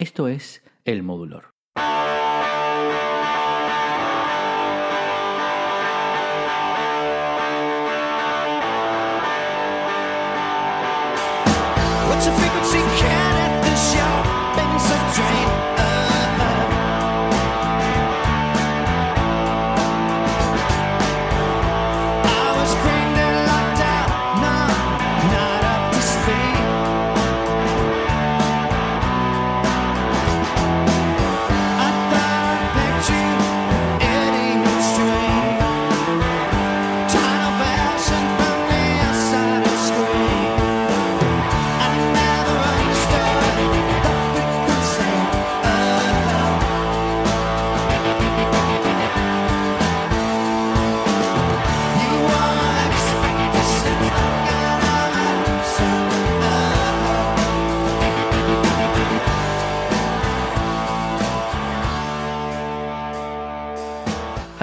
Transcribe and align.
Esto 0.00 0.28
es 0.28 0.62
El 0.84 1.02
Modulor. 1.02 1.57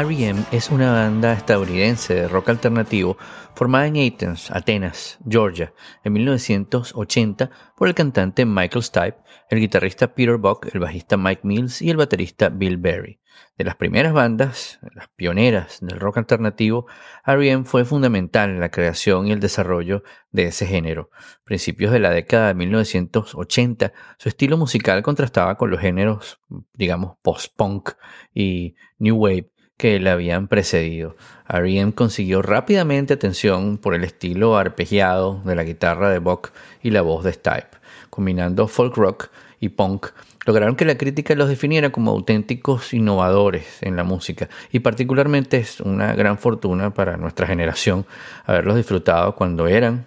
R.E.M. 0.05 0.43
es 0.51 0.69
una 0.69 0.91
banda 0.91 1.33
estadounidense 1.33 2.13
de 2.13 2.27
rock 2.27 2.49
alternativo 2.49 3.17
formada 3.55 3.87
en 3.87 3.95
Athens, 3.95 4.51
Atenas, 4.51 5.17
Georgia, 5.27 5.73
en 6.03 6.13
1980 6.13 7.49
por 7.75 7.87
el 7.87 7.95
cantante 7.95 8.45
Michael 8.45 8.83
Stipe, 8.83 9.17
el 9.49 9.59
guitarrista 9.59 10.13
Peter 10.13 10.37
Buck, 10.37 10.67
el 10.71 10.79
bajista 10.79 11.17
Mike 11.17 11.41
Mills 11.43 11.81
y 11.81 11.89
el 11.89 11.97
baterista 11.97 12.49
Bill 12.49 12.77
Berry. 12.77 13.19
De 13.57 13.63
las 13.63 13.77
primeras 13.77 14.13
bandas, 14.13 14.79
las 14.93 15.07
pioneras 15.07 15.79
del 15.81 15.99
rock 15.99 16.17
alternativo, 16.17 16.85
R.E.M. 17.25 17.65
fue 17.65 17.83
fundamental 17.83 18.51
en 18.51 18.59
la 18.59 18.69
creación 18.69 19.25
y 19.25 19.31
el 19.31 19.39
desarrollo 19.39 20.03
de 20.31 20.45
ese 20.45 20.67
género. 20.67 21.09
Principios 21.43 21.91
de 21.91 21.99
la 21.99 22.11
década 22.11 22.49
de 22.49 22.53
1980, 22.53 23.91
su 24.19 24.29
estilo 24.29 24.57
musical 24.57 25.01
contrastaba 25.01 25.55
con 25.55 25.71
los 25.71 25.79
géneros, 25.79 26.39
digamos, 26.75 27.17
post-punk 27.23 27.93
y 28.33 28.75
new 28.99 29.15
wave 29.15 29.49
que 29.77 29.99
le 29.99 30.09
habían 30.09 30.47
precedido. 30.47 31.15
R.E.M. 31.47 31.93
consiguió 31.93 32.41
rápidamente 32.41 33.13
atención 33.13 33.77
por 33.77 33.93
el 33.93 34.03
estilo 34.03 34.57
arpegiado 34.57 35.41
de 35.45 35.55
la 35.55 35.63
guitarra 35.63 36.09
de 36.09 36.19
Buck 36.19 36.51
y 36.81 36.91
la 36.91 37.01
voz 37.01 37.23
de 37.23 37.33
Stipe. 37.33 37.77
Combinando 38.09 38.67
folk 38.67 38.95
rock 38.95 39.29
y 39.59 39.69
punk, 39.69 40.07
lograron 40.45 40.75
que 40.75 40.85
la 40.85 40.97
crítica 40.97 41.35
los 41.35 41.49
definiera 41.49 41.91
como 41.91 42.11
auténticos 42.11 42.93
innovadores 42.93 43.81
en 43.81 43.95
la 43.95 44.03
música 44.03 44.47
y 44.71 44.79
particularmente 44.79 45.57
es 45.57 45.81
una 45.81 46.13
gran 46.13 46.37
fortuna 46.37 46.93
para 46.93 47.17
nuestra 47.17 47.47
generación 47.47 48.05
haberlos 48.45 48.75
disfrutado 48.75 49.35
cuando 49.35 49.67
eran 49.67 50.05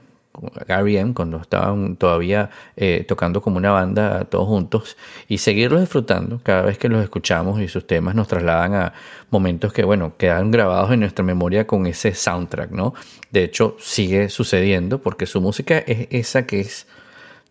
R.E.M. 0.67 1.15
cuando 1.15 1.39
estaban 1.39 1.97
todavía 1.97 2.51
eh, 2.77 3.05
tocando 3.07 3.41
como 3.41 3.57
una 3.57 3.71
banda 3.71 4.25
todos 4.25 4.47
juntos 4.47 4.97
y 5.29 5.39
seguirlos 5.39 5.81
disfrutando 5.81 6.41
cada 6.43 6.63
vez 6.63 6.79
que 6.79 6.89
los 6.89 7.03
escuchamos 7.03 7.61
y 7.61 7.69
sus 7.69 7.87
temas 7.87 8.15
nos 8.15 8.29
trasladan 8.29 8.75
a 8.75 8.93
momentos 9.31 9.73
que, 9.73 9.85
bueno, 9.85 10.15
quedan 10.17 10.51
grabados 10.51 10.93
en 10.93 11.01
nuestra 11.01 11.25
memoria 11.25 11.67
con 11.67 11.87
ese 11.87 12.15
soundtrack, 12.15 12.71
¿no? 12.71 12.95
De 13.31 13.45
hecho, 13.45 13.77
sigue 13.79 14.29
sucediendo 14.29 15.01
porque 15.01 15.27
su 15.27 15.41
música 15.41 15.79
es 15.79 16.09
esa 16.11 16.47
que 16.47 16.61
es 16.61 16.87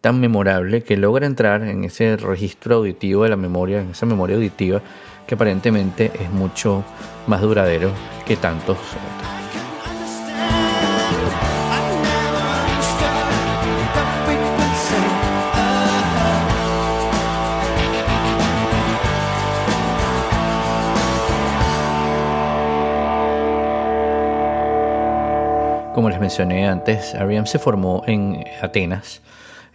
tan 0.01 0.19
memorable 0.19 0.83
que 0.83 0.97
logra 0.97 1.25
entrar 1.25 1.63
en 1.63 1.83
ese 1.83 2.17
registro 2.17 2.75
auditivo 2.77 3.23
de 3.23 3.29
la 3.29 3.37
memoria, 3.37 3.81
en 3.81 3.91
esa 3.91 4.05
memoria 4.05 4.35
auditiva 4.35 4.81
que 5.27 5.35
aparentemente 5.35 6.11
es 6.19 6.31
mucho 6.31 6.83
más 7.27 7.41
duradero 7.41 7.91
que 8.25 8.37
tantos 8.37 8.77
otros. 8.77 9.36
Mencioné 26.27 26.67
antes, 26.67 27.13
R.E.M. 27.13 27.47
se 27.47 27.57
formó 27.57 28.03
en 28.05 28.43
Atenas, 28.61 29.21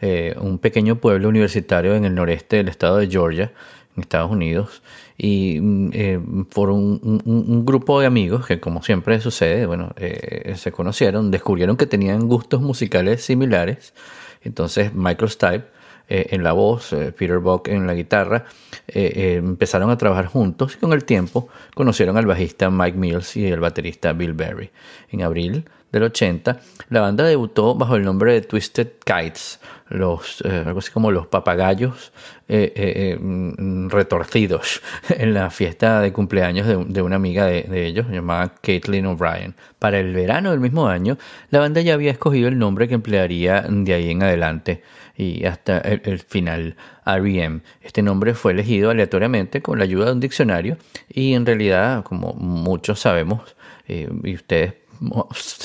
eh, 0.02 0.34
un 0.38 0.58
pequeño 0.58 0.96
pueblo 0.96 1.30
universitario 1.30 1.94
en 1.94 2.04
el 2.04 2.14
noreste 2.14 2.56
del 2.56 2.68
estado 2.68 2.98
de 2.98 3.08
Georgia, 3.08 3.52
en 3.96 4.02
Estados 4.02 4.30
Unidos, 4.30 4.82
y 5.16 5.58
mm, 5.58 5.90
eh, 5.94 6.20
por 6.52 6.68
un, 6.68 7.64
grupo 7.64 8.00
de 8.00 8.06
amigos 8.06 8.46
que, 8.46 8.60
como 8.60 8.82
siempre 8.82 9.18
sucede, 9.22 9.64
bueno, 9.64 9.94
eh, 9.96 10.52
se 10.56 10.72
conocieron, 10.72 11.30
descubrieron 11.30 11.78
que 11.78 11.86
tenían 11.86 12.28
gustos 12.28 12.60
musicales 12.60 13.24
similares. 13.24 13.94
Entonces, 14.42 14.92
Michael 14.92 15.30
Stipe 15.30 15.64
eh, 16.10 16.26
en 16.32 16.42
la 16.42 16.52
voz, 16.52 16.94
Peter 17.16 17.38
Buck 17.38 17.68
en 17.68 17.86
la 17.86 17.94
guitarra, 17.94 18.44
empezaron 18.88 19.88
a 19.88 19.96
trabajar 19.96 20.26
juntos 20.26 20.74
y 20.74 20.78
con 20.80 20.92
el 20.92 21.04
tiempo 21.04 21.48
conocieron 21.74 22.18
al 22.18 22.26
bajista 22.26 22.68
Mike 22.68 22.98
Mills 22.98 23.38
y 23.38 23.46
el 23.46 23.60
baterista 23.60 24.12
Bill 24.12 24.34
Berry. 24.34 24.70
En 25.10 25.22
abril 25.22 25.64
del 25.92 26.04
80, 26.04 26.58
la 26.88 27.00
banda 27.02 27.24
debutó 27.24 27.74
bajo 27.74 27.96
el 27.96 28.02
nombre 28.02 28.32
de 28.32 28.40
Twisted 28.40 28.88
Kites, 29.04 29.60
los, 29.90 30.42
eh, 30.46 30.64
algo 30.66 30.78
así 30.78 30.90
como 30.90 31.10
los 31.10 31.26
papagayos 31.26 32.12
eh, 32.48 32.72
eh, 32.74 33.18
mm, 33.20 33.90
retorcidos, 33.90 34.80
en 35.10 35.34
la 35.34 35.50
fiesta 35.50 36.00
de 36.00 36.12
cumpleaños 36.12 36.66
de, 36.66 36.82
de 36.86 37.02
una 37.02 37.16
amiga 37.16 37.44
de, 37.46 37.86
ellos 37.86 38.06
llamada 38.10 38.54
Caitlin 38.62 39.06
O'Brien. 39.06 39.54
Para 39.78 40.00
el 40.00 40.14
verano 40.14 40.50
del 40.50 40.60
mismo 40.60 40.88
año, 40.88 41.18
la 41.50 41.60
banda 41.60 41.82
ya 41.82 41.94
había 41.94 42.10
escogido 42.10 42.48
el 42.48 42.58
nombre 42.58 42.88
que 42.88 42.94
emplearía 42.94 43.66
de 43.68 43.94
ahí 43.94 44.10
en 44.10 44.22
adelante 44.22 44.82
y 45.14 45.44
hasta 45.44 45.78
el, 45.78 46.00
el 46.04 46.18
final 46.20 46.76
R.E.M. 47.04 47.60
Este 47.82 48.02
nombre 48.02 48.32
fue 48.32 48.52
elegido 48.52 48.90
aleatoriamente 48.90 49.60
con 49.60 49.78
la 49.78 49.84
ayuda 49.84 50.06
de 50.06 50.12
un 50.12 50.20
diccionario 50.20 50.78
y 51.10 51.34
en 51.34 51.44
realidad, 51.44 52.02
como 52.02 52.32
muchos 52.32 53.00
sabemos, 53.00 53.56
y 53.86 54.34
ustedes 54.34 54.74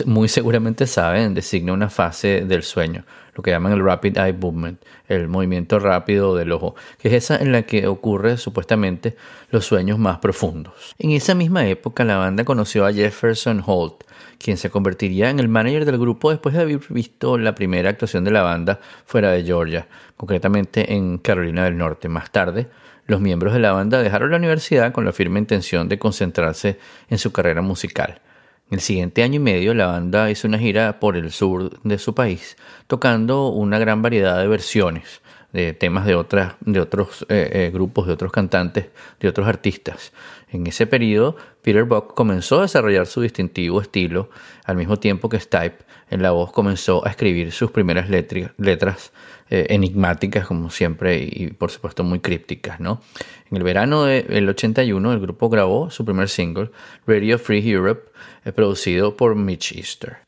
muy 0.05 0.27
seguramente 0.27 0.87
saben, 0.87 1.33
designa 1.33 1.73
una 1.73 1.89
fase 1.89 2.45
del 2.45 2.63
sueño, 2.63 3.05
lo 3.35 3.43
que 3.43 3.51
llaman 3.51 3.73
el 3.73 3.83
rapid 3.83 4.17
eye 4.17 4.33
movement, 4.33 4.81
el 5.07 5.27
movimiento 5.27 5.79
rápido 5.79 6.35
del 6.35 6.51
ojo, 6.51 6.75
que 6.97 7.09
es 7.09 7.13
esa 7.13 7.37
en 7.37 7.51
la 7.51 7.63
que 7.63 7.87
ocurre 7.87 8.37
supuestamente 8.37 9.15
los 9.51 9.65
sueños 9.65 9.99
más 9.99 10.17
profundos. 10.19 10.95
En 10.97 11.11
esa 11.11 11.35
misma 11.35 11.67
época 11.67 12.03
la 12.03 12.17
banda 12.17 12.43
conoció 12.43 12.85
a 12.85 12.93
Jefferson 12.93 13.63
Holt, 13.65 14.03
quien 14.39 14.57
se 14.57 14.69
convertiría 14.69 15.29
en 15.29 15.39
el 15.39 15.49
manager 15.49 15.85
del 15.85 15.97
grupo 15.97 16.31
después 16.31 16.55
de 16.55 16.61
haber 16.61 16.79
visto 16.89 17.37
la 17.37 17.55
primera 17.55 17.89
actuación 17.89 18.23
de 18.23 18.31
la 18.31 18.41
banda 18.41 18.79
fuera 19.05 19.31
de 19.31 19.43
Georgia, 19.43 19.87
concretamente 20.15 20.93
en 20.93 21.17
Carolina 21.17 21.65
del 21.65 21.77
Norte. 21.77 22.09
Más 22.09 22.31
tarde, 22.31 22.67
los 23.05 23.21
miembros 23.21 23.53
de 23.53 23.59
la 23.59 23.71
banda 23.71 24.01
dejaron 24.01 24.31
la 24.31 24.37
universidad 24.37 24.91
con 24.91 25.05
la 25.05 25.13
firme 25.13 25.39
intención 25.39 25.87
de 25.87 25.97
concentrarse 25.97 26.77
en 27.09 27.17
su 27.17 27.31
carrera 27.31 27.61
musical. 27.61 28.21
El 28.69 28.81
siguiente 28.81 29.23
año 29.23 29.35
y 29.35 29.39
medio, 29.39 29.73
la 29.73 29.87
banda 29.87 30.29
hizo 30.29 30.47
una 30.47 30.59
gira 30.59 30.99
por 30.99 31.15
el 31.15 31.31
sur 31.31 31.81
de 31.83 31.97
su 31.97 32.13
país, 32.13 32.57
tocando 32.87 33.47
una 33.47 33.79
gran 33.79 34.01
variedad 34.01 34.39
de 34.39 34.47
versiones 34.47 35.21
de 35.53 35.73
temas 35.73 36.05
de, 36.05 36.15
otras, 36.15 36.55
de 36.59 36.79
otros 36.79 37.25
eh, 37.29 37.49
eh, 37.51 37.71
grupos, 37.73 38.05
de 38.07 38.13
otros 38.13 38.31
cantantes, 38.31 38.87
de 39.19 39.27
otros 39.27 39.47
artistas. 39.47 40.11
En 40.49 40.67
ese 40.67 40.85
periodo, 40.85 41.35
Peter 41.61 41.83
Buck 41.83 42.13
comenzó 42.13 42.59
a 42.59 42.63
desarrollar 42.63 43.07
su 43.07 43.21
distintivo 43.21 43.81
estilo, 43.81 44.29
al 44.65 44.75
mismo 44.75 44.97
tiempo 44.97 45.29
que 45.29 45.39
Stipe 45.39 45.85
la 46.09 46.31
voz 46.31 46.51
comenzó 46.51 47.05
a 47.05 47.09
escribir 47.09 47.51
sus 47.51 47.71
primeras 47.71 48.09
letras 48.09 49.11
eh, 49.49 49.67
enigmáticas, 49.69 50.45
como 50.45 50.69
siempre, 50.69 51.17
y 51.17 51.47
por 51.51 51.71
supuesto 51.71 52.03
muy 52.03 52.19
crípticas. 52.19 52.79
¿no? 52.79 53.01
En 53.49 53.57
el 53.57 53.63
verano 53.63 54.03
del 54.05 54.49
81, 54.49 55.13
el 55.13 55.19
grupo 55.19 55.49
grabó 55.49 55.89
su 55.89 56.05
primer 56.05 56.29
single, 56.29 56.71
Radio 57.05 57.39
Free 57.39 57.69
Europe, 57.69 58.11
eh, 58.45 58.51
producido 58.51 59.15
por 59.15 59.35
Mitch 59.35 59.73
Easter. 59.73 60.26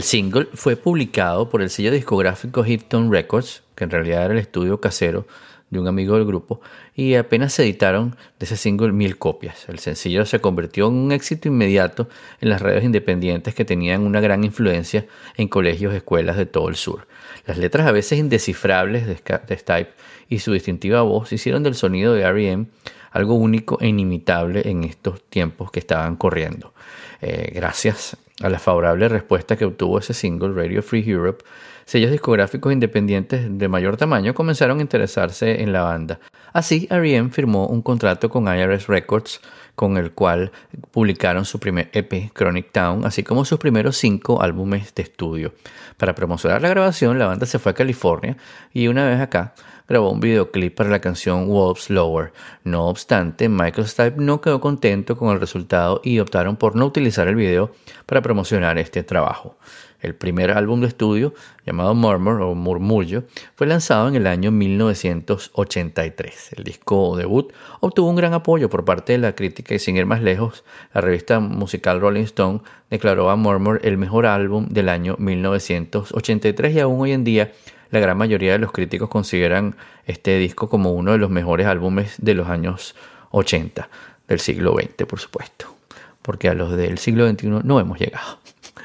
El 0.00 0.04
single 0.04 0.48
fue 0.54 0.76
publicado 0.76 1.50
por 1.50 1.60
el 1.60 1.68
sello 1.68 1.90
discográfico 1.90 2.64
Hipton 2.64 3.12
Records, 3.12 3.62
que 3.74 3.84
en 3.84 3.90
realidad 3.90 4.24
era 4.24 4.32
el 4.32 4.40
estudio 4.40 4.80
casero 4.80 5.26
de 5.68 5.78
un 5.78 5.88
amigo 5.88 6.14
del 6.14 6.24
grupo, 6.24 6.62
y 6.94 7.16
apenas 7.16 7.52
se 7.52 7.64
editaron 7.64 8.16
de 8.38 8.46
ese 8.46 8.56
single 8.56 8.92
mil 8.92 9.18
copias. 9.18 9.68
El 9.68 9.78
sencillo 9.78 10.24
se 10.24 10.40
convirtió 10.40 10.88
en 10.88 10.94
un 10.94 11.12
éxito 11.12 11.48
inmediato 11.48 12.08
en 12.40 12.48
las 12.48 12.62
redes 12.62 12.82
independientes 12.82 13.54
que 13.54 13.66
tenían 13.66 14.00
una 14.00 14.22
gran 14.22 14.42
influencia 14.42 15.04
en 15.36 15.48
colegios 15.48 15.92
y 15.92 15.98
escuelas 15.98 16.38
de 16.38 16.46
todo 16.46 16.70
el 16.70 16.76
sur. 16.76 17.06
Las 17.44 17.58
letras 17.58 17.86
a 17.86 17.92
veces 17.92 18.18
indescifrables 18.18 19.06
de, 19.06 19.16
Stipe 19.58 19.90
y 20.30 20.38
su 20.38 20.54
distintiva 20.54 21.02
voz 21.02 21.30
hicieron 21.30 21.62
del 21.62 21.74
sonido 21.74 22.14
de 22.14 22.22
R.E.M. 22.22 22.68
algo 23.10 23.34
único 23.34 23.76
e 23.82 23.88
inimitable 23.88 24.62
en 24.64 24.84
estos 24.84 25.22
tiempos 25.24 25.70
que 25.70 25.80
estaban 25.80 26.16
corriendo. 26.16 26.72
Eh, 27.20 27.52
gracias 27.54 28.16
a 28.40 28.48
la 28.48 28.58
favorable 28.58 29.08
respuesta 29.08 29.56
que 29.56 29.64
obtuvo 29.64 29.98
ese 29.98 30.14
single 30.14 30.54
Radio 30.54 30.82
Free 30.82 31.08
Europe, 31.08 31.44
sellos 31.84 32.10
discográficos 32.10 32.72
independientes 32.72 33.46
de 33.50 33.68
mayor 33.68 33.96
tamaño 33.96 34.34
comenzaron 34.34 34.78
a 34.78 34.82
interesarse 34.82 35.62
en 35.62 35.72
la 35.72 35.82
banda. 35.82 36.20
Así, 36.52 36.88
R.E.M. 36.90 37.30
firmó 37.30 37.66
un 37.66 37.82
contrato 37.82 38.28
con 38.30 38.46
IRS 38.48 38.86
Records, 38.88 39.40
con 39.74 39.96
el 39.96 40.12
cual 40.12 40.52
publicaron 40.90 41.44
su 41.44 41.58
primer 41.58 41.90
EP, 41.92 42.32
Chronic 42.34 42.72
Town, 42.72 43.04
así 43.06 43.22
como 43.22 43.44
sus 43.44 43.58
primeros 43.58 43.96
cinco 43.96 44.42
álbumes 44.42 44.94
de 44.94 45.02
estudio. 45.02 45.54
Para 45.96 46.14
promocionar 46.14 46.60
la 46.60 46.68
grabación, 46.68 47.18
la 47.18 47.26
banda 47.26 47.46
se 47.46 47.58
fue 47.58 47.72
a 47.72 47.74
California 47.74 48.36
y 48.72 48.88
una 48.88 49.06
vez 49.06 49.20
acá 49.20 49.54
grabó 49.90 50.10
un 50.12 50.20
videoclip 50.20 50.76
para 50.76 50.88
la 50.88 51.00
canción 51.00 51.48
Wolves 51.48 51.90
Lower. 51.90 52.32
No 52.62 52.86
obstante, 52.86 53.48
Michael 53.48 53.88
Stipe 53.88 54.14
no 54.18 54.40
quedó 54.40 54.60
contento 54.60 55.16
con 55.16 55.34
el 55.34 55.40
resultado 55.40 56.00
y 56.04 56.20
optaron 56.20 56.54
por 56.54 56.76
no 56.76 56.86
utilizar 56.86 57.26
el 57.26 57.34
video 57.34 57.72
para 58.06 58.22
promocionar 58.22 58.78
este 58.78 59.02
trabajo. 59.02 59.56
El 60.00 60.14
primer 60.14 60.52
álbum 60.52 60.80
de 60.80 60.86
estudio, 60.86 61.34
llamado 61.66 61.96
Murmur 61.96 62.40
o 62.40 62.54
Murmullo, 62.54 63.24
fue 63.56 63.66
lanzado 63.66 64.06
en 64.06 64.14
el 64.14 64.28
año 64.28 64.52
1983. 64.52 66.52
El 66.56 66.62
disco 66.62 67.16
debut 67.16 67.52
obtuvo 67.80 68.10
un 68.10 68.16
gran 68.16 68.32
apoyo 68.32 68.70
por 68.70 68.84
parte 68.84 69.14
de 69.14 69.18
la 69.18 69.34
crítica 69.34 69.74
y 69.74 69.80
sin 69.80 69.96
ir 69.96 70.06
más 70.06 70.22
lejos, 70.22 70.62
la 70.94 71.00
revista 71.00 71.40
musical 71.40 72.00
Rolling 72.00 72.22
Stone 72.22 72.60
declaró 72.90 73.28
a 73.28 73.34
Murmur 73.34 73.80
el 73.82 73.98
mejor 73.98 74.26
álbum 74.26 74.68
del 74.68 74.88
año 74.88 75.16
1983 75.18 76.76
y 76.76 76.78
aún 76.78 77.00
hoy 77.00 77.10
en 77.10 77.24
día 77.24 77.50
la 77.90 78.00
gran 78.00 78.16
mayoría 78.16 78.52
de 78.52 78.58
los 78.58 78.72
críticos 78.72 79.08
consideran 79.08 79.76
este 80.06 80.38
disco 80.38 80.68
como 80.68 80.92
uno 80.92 81.12
de 81.12 81.18
los 81.18 81.30
mejores 81.30 81.66
álbumes 81.66 82.14
de 82.18 82.34
los 82.34 82.48
años 82.48 82.94
80 83.30 83.88
del 84.28 84.40
siglo 84.40 84.74
XX, 84.74 85.06
por 85.06 85.18
supuesto, 85.18 85.74
porque 86.22 86.48
a 86.48 86.54
los 86.54 86.76
del 86.76 86.98
siglo 86.98 87.28
XXI 87.28 87.48
no 87.64 87.80
hemos 87.80 87.98
llegado. 87.98 88.38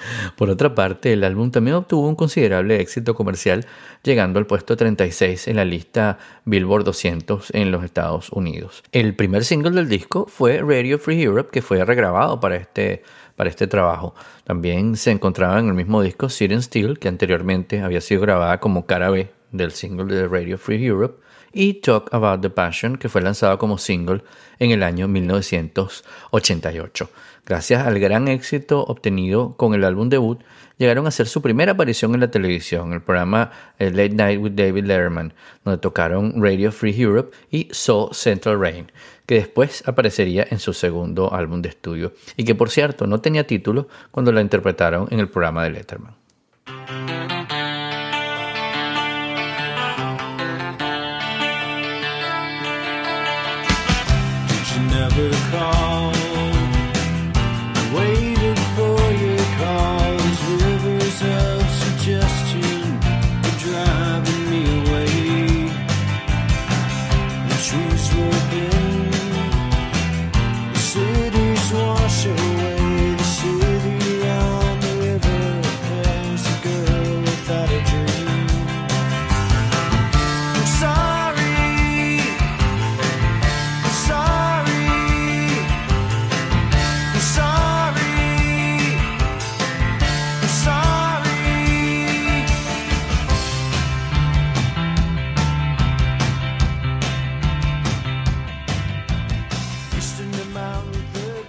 Por 0.35 0.49
otra 0.49 0.75
parte, 0.75 1.13
el 1.13 1.23
álbum 1.23 1.51
también 1.51 1.75
obtuvo 1.75 2.07
un 2.07 2.15
considerable 2.15 2.79
éxito 2.79 3.15
comercial, 3.15 3.65
llegando 4.03 4.39
al 4.39 4.45
puesto 4.45 4.75
36 4.75 5.47
en 5.47 5.55
la 5.55 5.65
lista 5.65 6.17
Billboard 6.45 6.83
200 6.83 7.51
en 7.53 7.71
los 7.71 7.83
Estados 7.83 8.29
Unidos. 8.31 8.83
El 8.91 9.15
primer 9.15 9.45
single 9.45 9.71
del 9.71 9.89
disco 9.89 10.25
fue 10.27 10.61
Radio 10.61 10.99
Free 10.99 11.21
Europe, 11.21 11.49
que 11.51 11.61
fue 11.61 11.83
regrabado 11.83 12.39
para 12.39 12.55
este, 12.55 13.03
para 13.35 13.49
este 13.49 13.67
trabajo. 13.67 14.13
También 14.43 14.95
se 14.95 15.11
encontraba 15.11 15.59
en 15.59 15.67
el 15.67 15.73
mismo 15.73 16.01
disco 16.01 16.29
Sit 16.29 16.51
and 16.51 16.61
Still, 16.61 16.99
que 16.99 17.07
anteriormente 17.07 17.81
había 17.81 18.01
sido 18.01 18.21
grabada 18.21 18.59
como 18.59 18.85
cara 18.85 19.09
B 19.09 19.31
del 19.51 19.71
single 19.71 20.13
de 20.13 20.27
Radio 20.27 20.57
Free 20.57 20.85
Europe, 20.85 21.25
y 21.55 21.73
Talk 21.75 22.13
About 22.13 22.41
the 22.41 22.49
Passion, 22.49 22.97
que 22.97 23.07
fue 23.07 23.21
lanzado 23.21 23.57
como 23.57 23.77
single 23.77 24.21
en 24.59 24.71
el 24.71 24.83
año 24.83 25.07
1988. 25.07 27.09
Gracias 27.45 27.87
al 27.87 27.97
gran 27.99 28.27
éxito 28.27 28.83
obtenido 28.83 29.55
con 29.55 29.73
el 29.73 29.85
álbum 29.85 30.09
debut, 30.09 30.41
llegaron 30.77 31.05
a 31.05 31.09
hacer 31.09 31.27
su 31.27 31.41
primera 31.41 31.73
aparición 31.73 32.13
en 32.13 32.19
la 32.19 32.31
televisión, 32.31 32.91
el 32.91 33.01
programa 33.01 33.51
eh, 33.79 33.91
Late 33.91 34.09
Night 34.09 34.41
with 34.41 34.53
David 34.53 34.85
Letterman, 34.85 35.33
donde 35.63 35.79
tocaron 35.79 36.33
Radio 36.41 36.71
Free 36.71 36.99
Europe 36.99 37.35
y 37.51 37.67
Soul 37.71 38.13
Central 38.13 38.59
Rain, 38.59 38.91
que 39.25 39.35
después 39.35 39.83
aparecería 39.87 40.47
en 40.49 40.59
su 40.59 40.73
segundo 40.73 41.33
álbum 41.33 41.61
de 41.61 41.69
estudio, 41.69 42.13
y 42.37 42.43
que 42.43 42.55
por 42.55 42.69
cierto 42.69 43.07
no 43.07 43.21
tenía 43.21 43.47
título 43.47 43.87
cuando 44.11 44.31
la 44.31 44.41
interpretaron 44.41 45.07
en 45.11 45.19
el 45.19 45.29
programa 45.29 45.63
de 45.63 45.69
Letterman. 45.71 46.15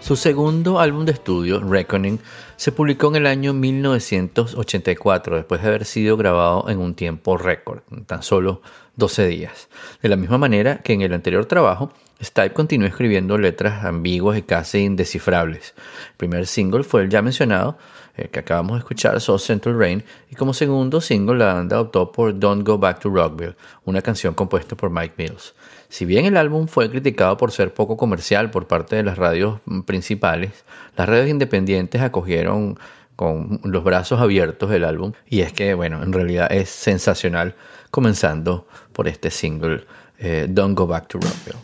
Su 0.06 0.14
segundo 0.14 0.78
álbum 0.78 1.04
de 1.04 1.10
estudio, 1.10 1.58
Reckoning, 1.58 2.20
se 2.54 2.70
publicó 2.70 3.08
en 3.08 3.16
el 3.16 3.26
año 3.26 3.52
1984, 3.52 5.34
después 5.34 5.60
de 5.60 5.66
haber 5.66 5.84
sido 5.84 6.16
grabado 6.16 6.68
en 6.68 6.78
un 6.78 6.94
tiempo 6.94 7.36
récord, 7.36 7.80
en 7.90 8.04
tan 8.04 8.22
solo 8.22 8.62
12 8.94 9.26
días. 9.26 9.68
De 10.00 10.08
la 10.08 10.14
misma 10.14 10.38
manera 10.38 10.78
que 10.78 10.92
en 10.92 11.00
el 11.00 11.12
anterior 11.12 11.46
trabajo, 11.46 11.90
Stipe 12.22 12.52
continuó 12.52 12.86
escribiendo 12.86 13.36
letras 13.36 13.84
ambiguas 13.84 14.38
y 14.38 14.42
casi 14.42 14.78
indescifrables. 14.78 15.74
El 16.10 16.16
primer 16.18 16.46
single 16.46 16.84
fue 16.84 17.02
el 17.02 17.10
ya 17.10 17.20
mencionado, 17.20 17.76
eh, 18.16 18.28
que 18.28 18.38
acabamos 18.38 18.74
de 18.74 18.78
escuchar, 18.78 19.20
Soul 19.20 19.40
Central 19.40 19.76
Rain, 19.76 20.04
y 20.30 20.36
como 20.36 20.54
segundo 20.54 21.00
single 21.00 21.38
la 21.38 21.54
banda 21.54 21.80
optó 21.80 22.12
por 22.12 22.38
Don't 22.38 22.64
Go 22.64 22.78
Back 22.78 23.00
to 23.00 23.10
Rockville, 23.10 23.56
una 23.84 24.00
canción 24.02 24.34
compuesta 24.34 24.76
por 24.76 24.88
Mike 24.88 25.14
Mills. 25.18 25.52
Si 25.88 26.04
bien 26.04 26.26
el 26.26 26.36
álbum 26.36 26.66
fue 26.66 26.90
criticado 26.90 27.36
por 27.36 27.52
ser 27.52 27.72
poco 27.72 27.96
comercial 27.96 28.50
por 28.50 28.66
parte 28.66 28.96
de 28.96 29.02
las 29.02 29.18
radios 29.18 29.60
principales, 29.86 30.64
las 30.96 31.08
redes 31.08 31.30
independientes 31.30 32.02
acogieron 32.02 32.78
con 33.14 33.60
los 33.64 33.82
brazos 33.82 34.20
abiertos 34.20 34.70
el 34.72 34.84
álbum 34.84 35.12
y 35.26 35.40
es 35.40 35.52
que, 35.52 35.74
bueno, 35.74 36.02
en 36.02 36.12
realidad 36.12 36.52
es 36.52 36.68
sensacional 36.68 37.54
comenzando 37.90 38.66
por 38.92 39.08
este 39.08 39.30
single 39.30 39.84
eh, 40.18 40.46
Don't 40.48 40.76
Go 40.76 40.86
Back 40.86 41.08
to 41.08 41.18
Rockville. 41.18 41.56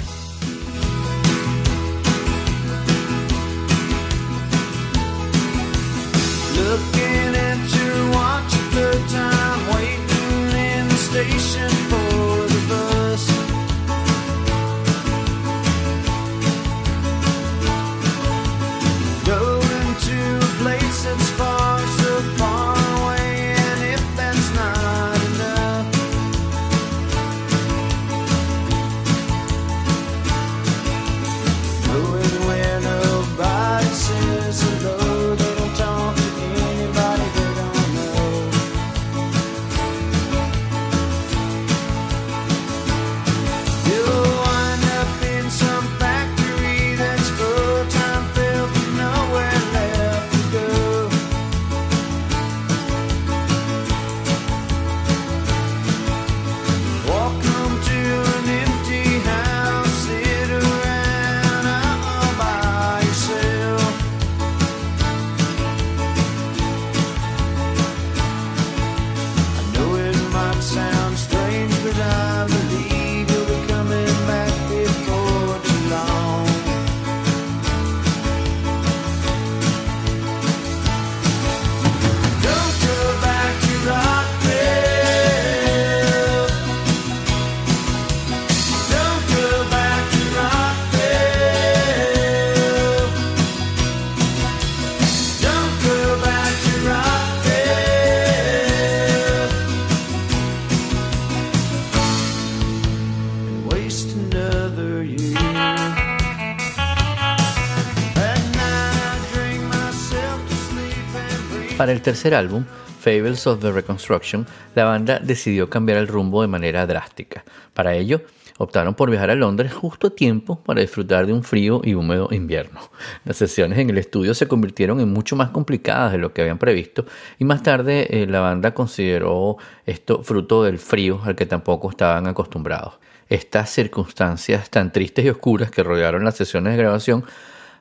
El 111.93 112.01
tercer 112.01 112.35
álbum, 112.35 112.65
Fables 113.01 113.47
of 113.47 113.61
the 113.61 113.71
Reconstruction, 113.71 114.47
la 114.75 114.85
banda 114.85 115.19
decidió 115.19 115.69
cambiar 115.69 115.99
el 115.99 116.09
rumbo 116.09 116.41
de 116.41 116.49
manera 116.49 116.87
drástica. 116.87 117.45
Para 117.75 117.95
ello, 117.95 118.23
optaron 118.57 118.95
por 118.95 119.11
viajar 119.11 119.29
a 119.29 119.35
Londres 119.35 119.75
justo 119.75 120.07
a 120.07 120.15
tiempo 120.15 120.63
para 120.63 120.81
disfrutar 120.81 121.27
de 121.27 121.35
un 121.35 121.45
frío 121.45 121.83
y 121.85 121.93
húmedo 121.93 122.31
invierno. 122.31 122.81
Las 123.27 123.37
sesiones 123.37 123.79
en 123.79 123.91
el 123.91 123.99
estudio 123.99 124.33
se 124.33 124.49
convirtieron 124.49 125.01
en 125.01 125.13
mucho 125.13 125.37
más 125.37 125.51
complicadas 125.51 126.13
de 126.13 126.19
lo 126.19 126.33
que 126.33 126.41
habían 126.41 126.57
previsto 126.57 127.05
y 127.39 127.45
más 127.45 127.63
tarde 127.63 128.07
eh, 128.09 128.27
la 128.27 128.41
banda 128.41 128.73
consideró 128.73 129.59
esto 129.85 130.23
fruto 130.23 130.65
del 130.65 130.79
frío 130.79 131.21
al 131.23 131.37
que 131.37 131.45
tampoco 131.45 131.91
estaban 131.91 132.27
acostumbrados. 132.27 132.95
Estas 133.29 133.69
circunstancias 133.69 134.71
tan 134.71 134.93
tristes 134.93 135.27
y 135.27 135.29
oscuras 135.29 135.71
que 135.71 135.83
rodearon 135.83 136.25
las 136.25 136.37
sesiones 136.37 136.75
de 136.75 136.83
grabación 136.83 137.27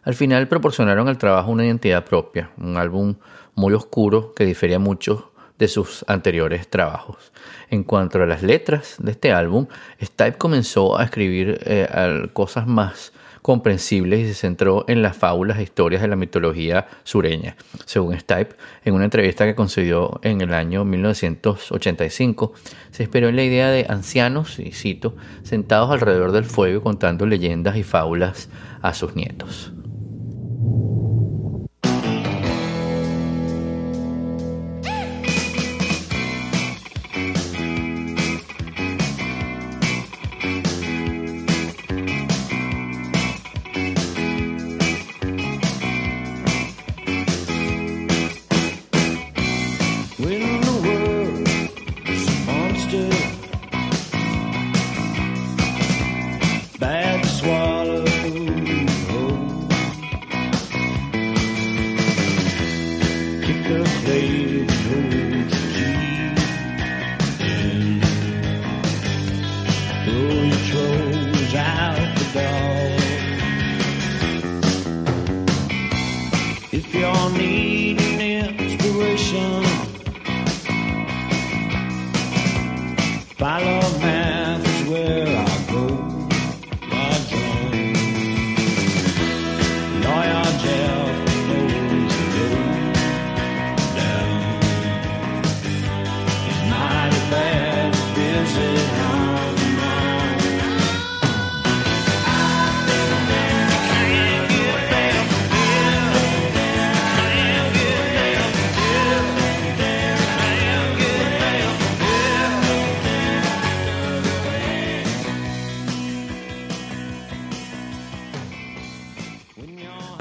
al 0.03 0.15
final 0.15 0.47
proporcionaron 0.47 1.07
al 1.07 1.17
trabajo 1.17 1.51
una 1.51 1.65
identidad 1.65 2.03
propia, 2.03 2.49
un 2.57 2.75
álbum 2.77 3.15
muy 3.55 3.73
oscuro 3.73 4.33
que 4.33 4.45
difería 4.45 4.79
mucho 4.79 5.31
de 5.57 5.67
sus 5.67 6.03
anteriores 6.07 6.67
trabajos. 6.69 7.31
En 7.69 7.83
cuanto 7.83 8.21
a 8.21 8.25
las 8.25 8.41
letras 8.41 8.95
de 8.97 9.11
este 9.11 9.31
álbum, 9.31 9.67
Stipe 10.01 10.37
comenzó 10.37 10.97
a 10.97 11.03
escribir 11.03 11.59
eh, 11.65 11.87
cosas 12.33 12.65
más 12.65 13.13
comprensibles 13.41 14.19
y 14.21 14.27
se 14.29 14.33
centró 14.33 14.85
en 14.87 15.01
las 15.01 15.17
fábulas 15.17 15.59
e 15.59 15.63
historias 15.63 16.01
de 16.01 16.07
la 16.07 16.15
mitología 16.15 16.87
sureña. 17.03 17.55
Según 17.85 18.19
Stipe, 18.19 18.55
en 18.85 18.93
una 18.93 19.05
entrevista 19.05 19.45
que 19.45 19.55
concedió 19.55 20.19
en 20.23 20.41
el 20.41 20.53
año 20.53 20.85
1985, 20.85 22.53
se 22.91 23.03
inspiró 23.03 23.29
en 23.29 23.35
la 23.35 23.43
idea 23.43 23.69
de 23.69 23.85
ancianos, 23.89 24.59
y 24.59 24.71
cito, 24.71 25.15
sentados 25.43 25.91
alrededor 25.91 26.31
del 26.31 26.45
fuego 26.45 26.81
contando 26.81 27.25
leyendas 27.25 27.77
y 27.77 27.83
fábulas 27.83 28.49
a 28.81 28.93
sus 28.93 29.15
nietos. 29.15 29.71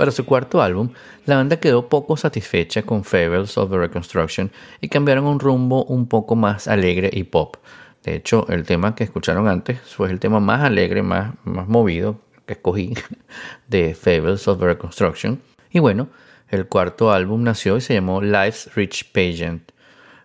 Para 0.00 0.12
su 0.12 0.24
cuarto 0.24 0.62
álbum, 0.62 0.94
la 1.26 1.36
banda 1.36 1.60
quedó 1.60 1.90
poco 1.90 2.16
satisfecha 2.16 2.84
con 2.84 3.04
Fables 3.04 3.58
of 3.58 3.70
the 3.70 3.76
Reconstruction 3.76 4.50
y 4.80 4.88
cambiaron 4.88 5.26
un 5.26 5.38
rumbo 5.38 5.84
un 5.84 6.06
poco 6.06 6.36
más 6.36 6.68
alegre 6.68 7.10
y 7.12 7.24
pop. 7.24 7.58
De 8.02 8.14
hecho, 8.14 8.46
el 8.48 8.64
tema 8.64 8.94
que 8.94 9.04
escucharon 9.04 9.46
antes 9.46 9.78
fue 9.78 10.10
el 10.10 10.18
tema 10.18 10.40
más 10.40 10.62
alegre, 10.62 11.02
más, 11.02 11.34
más 11.44 11.68
movido 11.68 12.18
que 12.46 12.54
escogí 12.54 12.94
de 13.68 13.94
Fables 13.94 14.48
of 14.48 14.58
the 14.58 14.64
Reconstruction. 14.64 15.42
Y 15.70 15.80
bueno, 15.80 16.08
el 16.48 16.66
cuarto 16.66 17.12
álbum 17.12 17.42
nació 17.42 17.76
y 17.76 17.82
se 17.82 17.92
llamó 17.92 18.22
Life's 18.22 18.74
Rich 18.74 19.12
Pageant. 19.12 19.70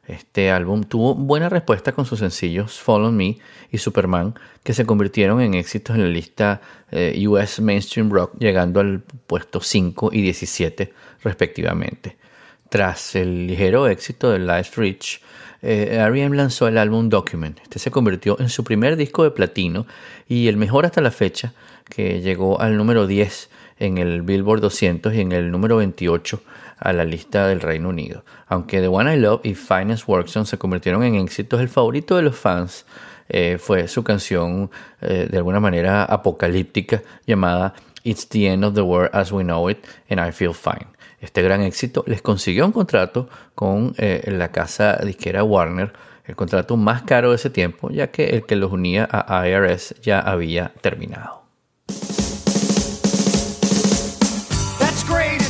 Este 0.07 0.51
álbum 0.51 0.83
tuvo 0.83 1.15
buena 1.15 1.49
respuesta 1.49 1.91
con 1.91 2.05
sus 2.05 2.19
sencillos 2.19 2.79
Follow 2.79 3.11
Me 3.11 3.39
y 3.71 3.77
Superman, 3.79 4.35
que 4.63 4.73
se 4.73 4.85
convirtieron 4.85 5.41
en 5.41 5.55
éxitos 5.55 5.95
en 5.95 6.03
la 6.03 6.09
lista 6.09 6.61
eh, 6.91 7.27
US 7.27 7.59
Mainstream 7.59 8.11
Rock, 8.11 8.33
llegando 8.37 8.79
al 8.79 9.01
puesto 9.01 9.61
5 9.61 10.09
y 10.13 10.21
17 10.21 10.93
respectivamente. 11.23 12.17
Tras 12.69 13.15
el 13.15 13.47
ligero 13.47 13.87
éxito 13.87 14.29
de 14.29 14.39
Life's 14.39 14.75
Rich, 14.75 15.21
eh, 15.61 15.97
R.E.M. 15.99 16.35
lanzó 16.35 16.67
el 16.67 16.77
álbum 16.77 17.09
Document. 17.09 17.59
Este 17.63 17.79
se 17.79 17.89
convirtió 17.89 18.39
en 18.39 18.49
su 18.49 18.63
primer 18.63 18.97
disco 18.97 19.23
de 19.23 19.31
platino 19.31 19.87
y 20.27 20.47
el 20.47 20.57
mejor 20.57 20.85
hasta 20.85 21.01
la 21.01 21.11
fecha, 21.11 21.53
que 21.89 22.21
llegó 22.21 22.61
al 22.61 22.77
número 22.77 23.07
10 23.07 23.49
en 23.79 23.97
el 23.97 24.21
Billboard 24.21 24.61
200 24.61 25.13
y 25.15 25.21
en 25.21 25.31
el 25.31 25.51
número 25.51 25.77
28 25.77 26.41
a 26.77 26.93
la 26.93 27.03
lista 27.03 27.47
del 27.47 27.61
Reino 27.61 27.89
Unido. 27.89 28.23
Aunque 28.47 28.81
The 28.81 28.87
One 28.87 29.15
I 29.15 29.19
Love 29.19 29.41
y 29.43 29.55
Finest 29.55 30.07
Workson 30.07 30.45
se 30.45 30.57
convirtieron 30.57 31.03
en 31.03 31.15
éxitos, 31.15 31.61
el 31.61 31.69
favorito 31.69 32.15
de 32.15 32.21
los 32.21 32.35
fans 32.35 32.85
eh, 33.29 33.57
fue 33.59 33.87
su 33.87 34.03
canción 34.03 34.69
eh, 35.01 35.27
de 35.29 35.37
alguna 35.37 35.59
manera 35.59 36.03
apocalíptica 36.03 37.01
llamada 37.25 37.73
It's 38.03 38.27
the 38.29 38.47
End 38.47 38.63
of 38.63 38.75
the 38.75 38.81
World 38.81 39.09
as 39.13 39.31
We 39.31 39.43
Know 39.43 39.69
It 39.69 39.79
and 40.09 40.19
I 40.19 40.31
Feel 40.31 40.53
Fine. 40.53 40.87
Este 41.19 41.41
gran 41.41 41.61
éxito 41.61 42.03
les 42.05 42.21
consiguió 42.21 42.65
un 42.65 42.71
contrato 42.71 43.27
con 43.55 43.95
eh, 43.97 44.23
la 44.27 44.51
casa 44.51 44.97
disquera 45.03 45.43
Warner, 45.43 45.91
el 46.25 46.35
contrato 46.35 46.77
más 46.77 47.01
caro 47.01 47.31
de 47.31 47.37
ese 47.37 47.49
tiempo, 47.49 47.89
ya 47.89 48.11
que 48.11 48.25
el 48.25 48.45
que 48.45 48.55
los 48.55 48.71
unía 48.71 49.07
a 49.11 49.47
IRS 49.47 49.95
ya 50.01 50.19
había 50.19 50.71
terminado. 50.81 51.45
That's 54.79 55.03
great, 55.03 55.41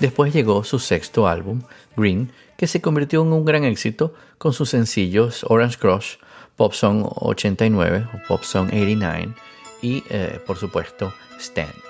Después 0.00 0.32
llegó 0.32 0.64
su 0.64 0.78
sexto 0.78 1.28
álbum, 1.28 1.62
Green, 1.96 2.32
que 2.56 2.66
se 2.66 2.80
convirtió 2.80 3.22
en 3.22 3.32
un 3.32 3.44
gran 3.44 3.64
éxito 3.64 4.14
con 4.38 4.52
sus 4.52 4.70
sencillos 4.70 5.44
Orange 5.48 5.78
Crush, 5.78 6.16
Pop 6.56 6.72
Song 6.72 7.04
89 7.04 8.08
o 8.14 8.28
Pop 8.28 8.42
Song 8.42 8.68
89 8.68 9.34
y, 9.82 10.02
eh, 10.08 10.40
por 10.46 10.56
supuesto, 10.56 11.12
Stand. 11.38 11.89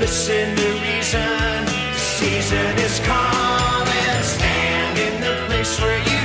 Listen 0.00 0.56
to 0.56 0.68
reason, 0.80 1.66
season 1.94 2.78
is 2.78 3.00
calling. 3.00 4.22
Stand 4.22 4.98
in 4.98 5.20
the 5.20 5.46
place 5.46 5.78
where 5.78 5.98
you 5.98 6.19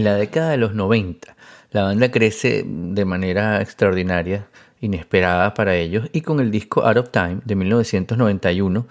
En 0.00 0.04
la 0.04 0.14
década 0.14 0.52
de 0.52 0.56
los 0.56 0.74
90, 0.74 1.36
la 1.72 1.82
banda 1.82 2.10
crece 2.10 2.64
de 2.66 3.04
manera 3.04 3.60
extraordinaria, 3.60 4.46
inesperada 4.80 5.52
para 5.52 5.76
ellos, 5.76 6.08
y 6.14 6.22
con 6.22 6.40
el 6.40 6.50
disco 6.50 6.86
Out 6.86 6.96
of 6.96 7.10
Time 7.10 7.40
de 7.44 7.54
1991, 7.54 8.86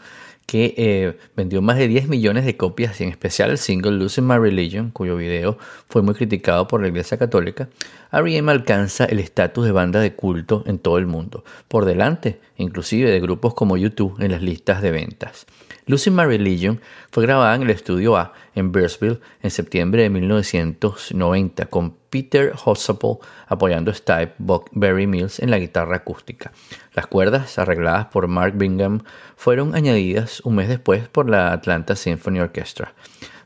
que 0.45 0.75
eh, 0.77 1.17
vendió 1.35 1.63
más 1.63 1.79
de 1.79 1.87
10 1.87 2.09
millones 2.09 2.45
de 2.45 2.57
copias, 2.57 3.01
y 3.01 3.05
en 3.05 3.09
especial 3.09 3.49
el 3.49 3.57
single 3.57 3.93
Losing 3.93 4.27
My 4.27 4.37
Religion, 4.37 4.91
cuyo 4.91 5.15
video 5.15 5.57
fue 5.87 6.03
muy 6.03 6.13
criticado 6.13 6.67
por 6.67 6.79
la 6.79 6.89
Iglesia 6.89 7.17
Católica, 7.17 7.69
R.E.M. 8.11 8.51
alcanza 8.51 9.05
el 9.05 9.17
estatus 9.17 9.65
de 9.65 9.71
banda 9.71 9.99
de 10.01 10.13
culto 10.13 10.63
en 10.67 10.77
todo 10.77 10.99
el 10.99 11.07
mundo, 11.07 11.43
por 11.67 11.85
delante 11.85 12.39
inclusive 12.57 13.09
de 13.09 13.19
grupos 13.19 13.55
como 13.55 13.77
YouTube 13.77 14.21
en 14.21 14.29
las 14.29 14.43
listas 14.43 14.83
de 14.83 14.91
ventas. 14.91 15.47
Losing 15.89 16.15
My 16.15 16.25
Religion 16.25 16.79
fue 17.09 17.23
grabada 17.23 17.55
en 17.55 17.63
el 17.63 17.71
estudio 17.71 18.15
A 18.15 18.33
en 18.53 18.71
Burnsville 18.71 19.19
en 19.41 19.49
septiembre 19.49 20.03
de 20.03 20.11
1990 20.11 21.65
con 21.65 21.95
Peter 22.11 22.53
Hossapple 22.63 23.17
apoyando 23.47 23.89
a 23.89 23.95
Stipe 23.95 24.35
Barry 24.37 25.07
Mills 25.07 25.39
en 25.39 25.49
la 25.49 25.57
guitarra 25.57 25.95
acústica. 25.95 26.51
Las 26.93 27.07
cuerdas, 27.07 27.57
arregladas 27.57 28.05
por 28.05 28.27
Mark 28.27 28.53
Bingham, 28.55 29.01
fueron 29.35 29.73
añadidas 29.73 30.41
un 30.41 30.57
mes 30.57 30.69
después 30.69 31.07
por 31.07 31.27
la 31.27 31.53
Atlanta 31.53 31.95
Symphony 31.95 32.39
Orchestra. 32.39 32.93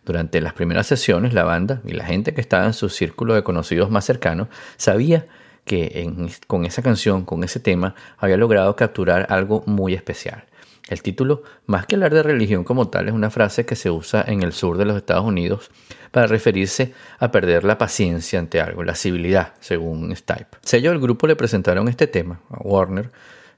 Durante 0.03 0.41
las 0.41 0.51
primeras 0.51 0.87
sesiones, 0.87 1.33
la 1.33 1.45
banda 1.45 1.81
y 1.85 1.93
la 1.93 2.03
gente 2.03 2.33
que 2.33 2.41
estaba 2.41 2.65
en 2.65 2.73
su 2.73 2.89
círculo 2.89 3.35
de 3.35 3.43
conocidos 3.43 3.89
más 3.89 4.03
cercano 4.03 4.49
sabía 4.75 5.27
que 5.63 6.29
con 6.47 6.65
esa 6.65 6.81
canción, 6.81 7.23
con 7.23 7.45
ese 7.45 7.61
tema, 7.61 7.95
había 8.17 8.35
logrado 8.35 8.75
capturar 8.75 9.27
algo 9.29 9.63
muy 9.65 9.93
especial. 9.93 10.43
El 10.89 11.01
título, 11.01 11.43
más 11.65 11.85
que 11.85 11.95
hablar 11.95 12.13
de 12.13 12.23
religión 12.23 12.63
como 12.63 12.89
tal, 12.89 13.07
es 13.07 13.13
una 13.13 13.29
frase 13.29 13.65
que 13.65 13.75
se 13.75 13.89
usa 13.89 14.23
en 14.27 14.43
el 14.43 14.51
sur 14.51 14.77
de 14.77 14.85
los 14.85 14.97
Estados 14.97 15.23
Unidos 15.23 15.71
para 16.11 16.27
referirse 16.27 16.93
a 17.19 17.31
perder 17.31 17.63
la 17.63 17.77
paciencia 17.77 18.37
ante 18.37 18.59
algo, 18.59 18.83
la 18.83 18.95
civilidad, 18.95 19.53
según 19.61 20.13
Stipe. 20.15 20.57
Sello 20.61 20.91
del 20.91 20.99
grupo 20.99 21.25
le 21.25 21.37
presentaron 21.37 21.87
este 21.87 22.07
tema 22.07 22.41
a 22.49 22.57
Warner, 22.59 23.11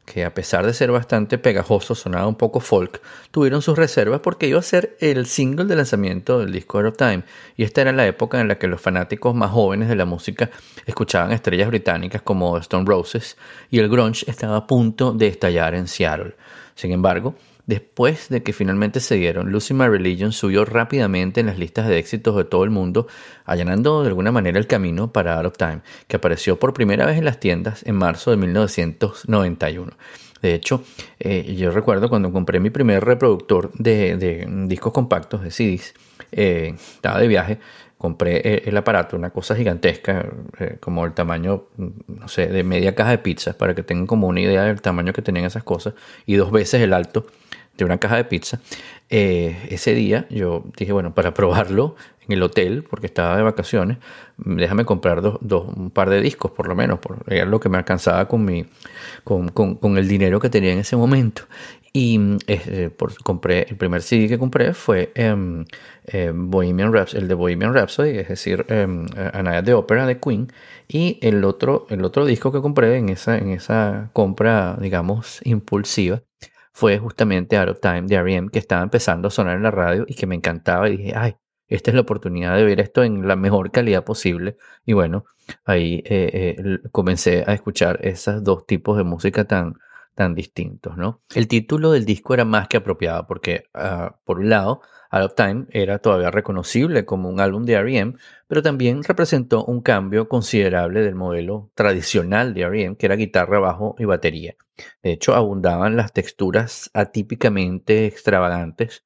que 0.06 0.24
a 0.24 0.34
pesar 0.34 0.66
de 0.68 0.74
ser 0.74 0.92
bastante 0.92 1.40
pegajoso, 1.40 1.96
sonaba 1.96 2.28
un 2.28 2.36
poco 2.36 2.60
folk, 2.60 3.02
tuvieron 3.32 3.64
sus 3.64 3.76
reservas 3.76 4.22
porque 4.22 4.48
iba 4.48 4.60
a 4.60 4.64
ser 4.64 4.96
el 5.00 5.26
single 5.26 5.66
de 5.66 5.76
lanzamiento 5.76 6.40
del 6.40 6.52
disco 6.52 6.78
Out 6.78 6.88
of 6.88 6.98
Time, 6.98 7.24
y 7.58 7.64
esta 7.64 7.82
era 7.82 7.92
la 7.92 8.06
época 8.06 8.40
en 8.40 8.48
la 8.48 8.60
que 8.60 8.68
los 8.68 8.80
fanáticos 8.80 9.34
más 9.34 9.50
jóvenes 9.50 9.90
de 9.90 9.96
la 9.96 10.06
música 10.06 10.52
escuchaban 10.86 11.32
estrellas 11.32 11.70
británicas 11.70 12.22
como 12.22 12.56
Stone 12.60 12.86
Roses, 12.86 13.36
y 13.72 13.80
el 13.80 13.90
grunge 13.90 14.30
estaba 14.30 14.58
a 14.58 14.68
punto 14.68 15.12
de 15.12 15.28
estallar 15.28 15.74
en 15.74 15.88
Seattle. 15.88 16.36
Sin 16.76 16.92
embargo, 16.92 17.36
después 17.66 18.30
de 18.30 18.44
que 18.44 18.54
finalmente 18.54 19.00
se 19.00 19.16
dieron, 19.16 19.52
Losing 19.52 19.78
My 19.78 19.88
Religion 19.88 20.34
subió 20.34 20.66
rápidamente 20.66 21.40
en 21.40 21.48
las 21.48 21.58
listas 21.58 21.88
de 21.88 21.98
éxitos 21.98 22.36
de 22.36 22.44
todo 22.44 22.64
el 22.64 22.70
mundo, 22.70 23.08
allanando 23.46 24.02
de 24.02 24.10
alguna 24.10 24.32
manera 24.32 24.60
el 24.60 24.68
camino 24.68 25.12
para 25.12 25.36
Out 25.38 25.46
of 25.46 25.58
Time, 25.58 25.82
que 26.08 26.18
apareció 26.18 26.60
por 26.60 26.74
primera 26.74 27.06
vez 27.06 27.18
en 27.18 27.26
las 27.26 27.40
tiendas 27.40 27.84
en 27.86 27.96
marzo 27.96 28.32
de 28.32 28.38
1991. 28.38 29.94
De 30.42 30.54
hecho, 30.54 30.84
eh, 31.20 31.56
yo 31.56 31.72
recuerdo 31.72 32.10
cuando 32.10 32.32
compré 32.32 32.60
mi 32.60 32.70
primer 32.70 33.04
reproductor 33.04 33.72
de, 33.74 34.18
de 34.18 34.46
discos 34.68 34.94
compactos, 34.94 35.42
de 35.42 35.50
CDs, 35.50 35.94
eh, 36.32 36.76
estaba 36.78 37.20
de 37.20 37.28
viaje 37.28 37.60
compré 37.98 38.42
eh, 38.44 38.64
el 38.66 38.78
aparato, 38.78 39.16
una 39.16 39.30
cosa 39.30 39.56
gigantesca, 39.56 40.26
eh, 40.60 40.78
como 40.80 41.06
el 41.06 41.14
tamaño, 41.14 41.66
mm, 41.78 41.88
no 42.20 42.28
sé, 42.28 42.48
de 42.48 42.64
media 42.64 42.96
caja 42.96 43.12
de 43.12 43.18
pizza, 43.20 43.58
para 43.58 43.74
que 43.76 43.84
tengan 43.84 44.08
como 44.08 44.28
una 44.28 44.42
idea 44.42 44.64
del 44.64 44.82
tamaño 44.82 45.14
que 45.14 45.22
tenían 45.22 45.46
esas 45.46 45.64
cosas, 45.64 45.94
y 46.26 46.36
dos 46.36 46.52
veces 46.52 46.82
el 46.82 46.94
alto 46.94 47.26
de 47.78 47.86
una 47.86 47.98
caja 47.98 48.18
de 48.18 48.26
pizza. 48.26 48.60
Eh, 49.10 49.68
ese 49.70 49.94
día 49.94 50.26
yo 50.30 50.64
dije, 50.78 50.92
bueno, 50.92 51.14
para 51.14 51.34
probarlo 51.34 51.96
en 52.22 52.34
el 52.34 52.44
hotel, 52.44 52.84
porque 52.90 53.08
estaba 53.08 53.38
de 53.38 53.44
vacaciones, 53.44 53.98
déjame 54.38 54.86
comprar 54.86 55.22
dos, 55.22 55.38
dos, 55.42 55.68
un 55.76 55.92
par 55.92 56.10
de 56.10 56.22
discos 56.22 56.52
por 56.52 56.68
lo 56.68 56.76
menos, 56.76 57.00
por, 57.00 57.20
era 57.28 57.46
lo 57.46 57.60
que 57.60 57.70
me 57.70 57.78
alcanzaba 57.78 58.28
con, 58.28 58.44
mi, 58.46 58.66
con, 59.24 59.50
con, 59.50 59.76
con 59.76 59.98
el 59.98 60.08
dinero 60.08 60.40
que 60.40 60.50
tenía 60.50 60.74
en 60.74 60.80
ese 60.80 60.96
momento. 60.96 61.44
Y 61.98 62.20
eh, 62.48 62.90
por, 62.90 63.18
compré, 63.24 63.68
el 63.70 63.78
primer 63.78 64.02
CD 64.02 64.28
que 64.28 64.38
compré 64.38 64.74
fue 64.74 65.14
eh, 65.16 65.64
eh, 66.08 66.34
Bohemian 66.36 66.92
Rhapsody, 66.92 67.22
el 67.22 67.30
de 67.30 67.36
Bohemian 67.36 67.74
Rhapsody, 67.74 68.18
es 68.18 68.28
decir, 68.28 68.66
eh, 68.68 68.86
Anaya 69.32 69.62
de 69.62 69.74
Opera 69.74 70.06
de 70.06 70.20
Queen. 70.20 70.52
Y 70.90 71.18
el 71.22 71.46
otro, 71.46 71.88
el 71.90 72.04
otro 72.04 72.26
disco 72.26 72.52
que 72.52 72.60
compré 72.60 72.98
en 72.98 73.08
esa, 73.08 73.38
en 73.38 73.52
esa 73.52 74.10
compra, 74.12 74.76
digamos, 74.78 75.40
impulsiva, 75.46 76.22
fue 76.74 77.00
justamente 77.00 77.56
Out 77.56 77.70
of 77.70 77.80
Time 77.80 78.02
de 78.08 78.16
R.E.M., 78.16 78.50
que 78.52 78.60
estaba 78.60 78.84
empezando 78.84 79.30
a 79.30 79.32
sonar 79.32 79.56
en 79.56 79.64
la 79.64 79.72
radio 79.72 80.04
y 80.06 80.16
que 80.16 80.28
me 80.28 80.36
encantaba. 80.36 80.90
Y 80.90 80.98
dije, 80.98 81.14
ay, 81.16 81.38
esta 81.70 81.92
es 81.92 81.96
la 81.96 82.02
oportunidad 82.02 82.58
de 82.58 82.66
ver 82.66 82.82
esto 82.82 83.06
en 83.06 83.26
la 83.26 83.38
mejor 83.38 83.72
calidad 83.72 84.04
posible. 84.04 84.58
Y 84.86 84.92
bueno, 84.92 85.24
ahí 85.64 86.04
eh, 86.06 86.56
eh, 86.58 86.80
comencé 86.92 87.46
a 87.48 87.54
escuchar 87.54 88.00
esos 88.02 88.44
dos 88.44 88.66
tipos 88.66 88.98
de 88.98 89.06
música 89.06 89.46
tan, 89.46 89.76
tan 90.16 90.34
distintos, 90.34 90.98
¿no? 90.98 91.22
El 91.34 91.48
título 91.48 91.92
del 91.92 92.06
disco 92.06 92.34
era 92.34 92.46
más 92.46 92.68
que 92.68 92.78
apropiado 92.78 93.28
porque, 93.28 93.66
uh, 93.76 94.16
por 94.24 94.40
un 94.40 94.50
lado, 94.50 94.82
Out 95.12 95.26
of 95.26 95.36
Time 95.36 95.66
era 95.70 96.00
todavía 96.00 96.32
reconocible 96.32 97.06
como 97.06 97.30
un 97.30 97.40
álbum 97.40 97.64
de 97.64 97.74
R.E.M., 97.74 98.16
pero 98.48 98.62
también 98.62 99.04
representó 99.04 99.64
un 99.66 99.82
cambio 99.82 100.28
considerable 100.28 101.02
del 101.02 101.16
modelo 101.16 101.70
tradicional 101.76 102.54
de 102.54 102.62
R.E.M., 102.62 102.96
que 102.98 103.06
era 103.06 103.16
guitarra, 103.16 103.60
bajo 103.60 103.96
y 104.00 104.06
batería. 104.06 104.56
De 105.04 105.12
hecho, 105.12 105.36
abundaban 105.36 105.96
las 105.96 106.12
texturas 106.14 106.90
atípicamente 106.94 108.06
extravagantes 108.08 109.06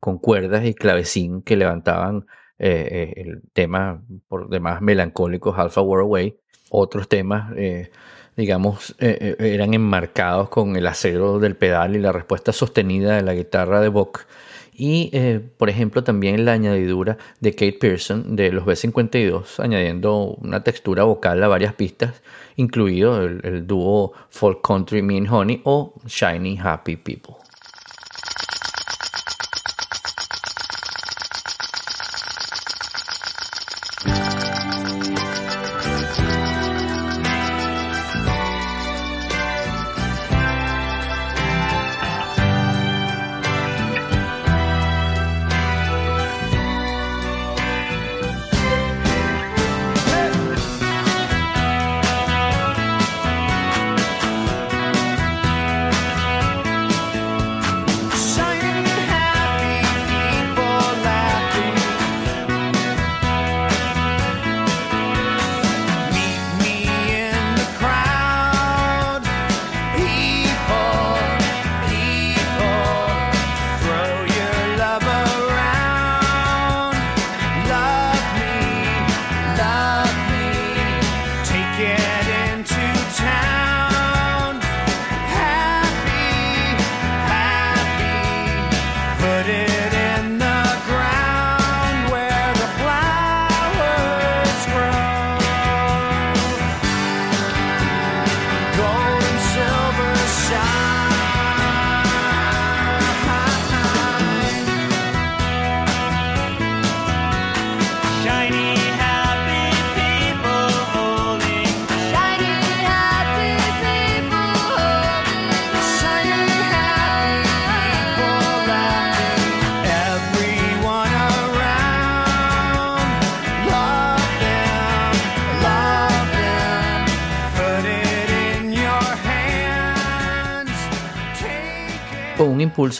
con 0.00 0.18
cuerdas 0.18 0.64
y 0.64 0.74
clavecín 0.74 1.42
que 1.42 1.56
levantaban 1.56 2.26
eh, 2.58 2.88
eh, 2.90 3.22
el 3.22 3.42
tema 3.52 4.02
por 4.28 4.48
demás 4.48 4.80
melancólicos 4.80 5.58
Alpha 5.58 5.80
War 5.80 6.02
Away, 6.02 6.38
otros 6.70 7.08
temas 7.08 7.52
eh, 7.56 7.90
digamos, 8.38 8.94
eh, 9.00 9.36
eh, 9.40 9.52
eran 9.52 9.74
enmarcados 9.74 10.48
con 10.48 10.76
el 10.76 10.86
acero 10.86 11.40
del 11.40 11.56
pedal 11.56 11.96
y 11.96 11.98
la 11.98 12.12
respuesta 12.12 12.52
sostenida 12.52 13.16
de 13.16 13.22
la 13.22 13.34
guitarra 13.34 13.80
de 13.80 13.88
Bock. 13.88 14.26
Y, 14.72 15.10
eh, 15.12 15.40
por 15.56 15.68
ejemplo, 15.68 16.04
también 16.04 16.44
la 16.44 16.52
añadidura 16.52 17.18
de 17.40 17.50
Kate 17.50 17.78
Pearson 17.80 18.36
de 18.36 18.52
los 18.52 18.64
B52, 18.64 19.58
añadiendo 19.58 20.36
una 20.40 20.62
textura 20.62 21.02
vocal 21.02 21.42
a 21.42 21.48
varias 21.48 21.74
pistas, 21.74 22.22
incluido 22.54 23.20
el, 23.24 23.40
el 23.42 23.66
dúo 23.66 24.12
Folk 24.30 24.64
Country 24.64 25.02
Mean 25.02 25.28
Honey 25.28 25.60
o 25.64 25.94
Shiny 26.06 26.60
Happy 26.62 26.94
People. 26.94 27.34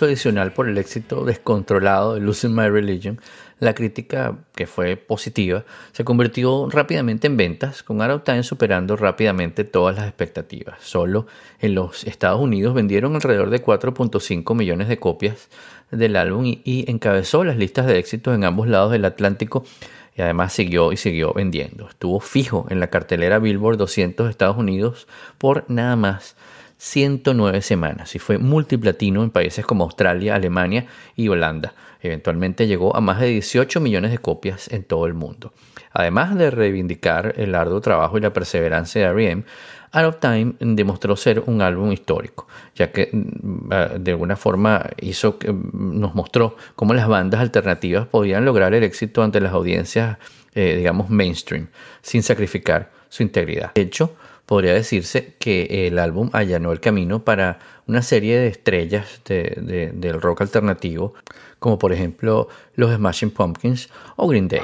Adicional 0.03 0.53
por 0.53 0.69
el 0.69 0.79
éxito 0.79 1.25
descontrolado 1.25 2.15
de 2.15 2.21
Losing 2.21 2.55
My 2.55 2.69
Religion, 2.69 3.21
la 3.59 3.75
crítica, 3.75 4.37
que 4.55 4.67
fue 4.67 4.97
positiva, 4.97 5.65
se 5.93 6.05
convirtió 6.05 6.69
rápidamente 6.71 7.27
en 7.27 7.37
ventas, 7.37 7.83
con 7.83 8.01
Out 8.01 8.25
Time 8.25 8.43
superando 8.43 8.97
rápidamente 8.97 9.65
todas 9.65 9.97
las 9.97 10.07
expectativas. 10.07 10.79
Solo 10.81 11.27
en 11.61 11.75
los 11.75 12.05
Estados 12.05 12.41
Unidos 12.41 12.75
vendieron 12.75 13.15
alrededor 13.15 13.51
de 13.51 13.63
4.5 13.63 14.55
millones 14.55 14.89
de 14.89 14.99
copias 14.99 15.49
del 15.91 16.17
álbum 16.17 16.47
y, 16.47 16.61
y 16.65 16.91
encabezó 16.91 17.43
las 17.45 17.57
listas 17.57 17.87
de 17.87 17.99
éxitos 17.99 18.35
en 18.35 18.45
ambos 18.45 18.69
lados 18.69 18.93
del 18.93 19.05
Atlántico 19.05 19.65
y 20.17 20.23
además 20.23 20.53
siguió 20.53 20.93
y 20.93 20.97
siguió 20.97 21.33
vendiendo. 21.33 21.89
Estuvo 21.89 22.21
fijo 22.21 22.67
en 22.71 22.81
la 22.81 22.91
cartelera 22.91 23.39
Billboard 23.39 23.79
200 23.79 24.27
de 24.27 24.31
Estados 24.31 24.57
Unidos 24.57 25.07
por 25.39 25.65
nada 25.69 25.97
más 25.97 26.37
109 26.79 27.61
semanas 27.61 28.15
y 28.15 28.19
fue 28.19 28.39
multiplatino 28.39 29.23
en 29.23 29.31
países 29.31 29.67
como 29.67 29.85
Australia, 29.85 30.37
Alemania 30.37 30.87
y 31.17 31.29
Holanda. 31.29 31.75
Eventualmente 32.01 32.67
llegó 32.67 32.97
a 32.97 33.01
más 33.01 33.21
de 33.21 33.27
18 33.27 33.81
millones 33.81 34.13
de 34.13 34.19
copias 34.19 34.69
en 34.73 34.85
todo 34.85 35.07
el 35.07 35.15
mundo. 35.15 35.53
Además 35.93 36.37
de 36.37 36.51
reivindicar 36.51 37.35
el 37.37 37.55
arduo 37.55 37.81
trabajo 37.81 38.17
y 38.17 38.21
la 38.21 38.33
perseverancia 38.33 39.03
de 39.03 39.09
R.E.M., 39.09 39.45
Out 39.91 40.07
of 40.07 40.21
Time 40.21 40.55
demostró 40.61 41.17
ser 41.17 41.43
un 41.47 41.63
álbum 41.63 41.93
histórico, 41.93 42.47
ya 42.75 42.93
que 42.93 43.09
mm, 43.11 44.01
de 44.01 44.11
alguna 44.13 44.37
forma 44.37 44.85
hizo 45.01 45.39
mm, 45.43 45.99
nos 45.99 46.15
mostró 46.15 46.57
cómo 46.77 46.95
las 46.95 47.09
bandas 47.09 47.41
alternativas 47.41 48.07
podían 48.07 48.45
lograr 48.45 48.75
el 48.75 48.85
éxito 48.85 49.23
ante 49.23 49.41
las 49.41 49.53
audiencias, 49.53 50.19
eh, 50.55 50.77
digamos, 50.77 51.09
mainstream, 51.09 51.69
sin 52.03 52.23
sacrificar 52.23 52.91
su 53.09 53.23
integridad. 53.23 53.73
De 53.75 53.81
hecho, 53.81 54.15
podría 54.49 54.73
decirse 54.73 55.35
que 55.39 55.87
el 55.87 55.99
álbum 55.99 56.31
allanó 56.33 56.73
el 56.73 56.81
camino 56.81 57.23
para 57.23 57.59
una 57.87 58.01
serie 58.01 58.39
de 58.39 58.49
estrellas 58.49 59.21
de, 59.27 59.59
de, 59.61 59.93
del 59.93 60.23
rock 60.23 60.41
alternativo, 60.41 61.13
como 61.59 61.79
por 61.79 61.93
ejemplo 61.93 62.49
los 62.75 62.95
Smashing 62.97 63.31
Pumpkins 63.31 63.91
o 64.17 64.27
Green 64.27 64.49
Day. 64.49 64.63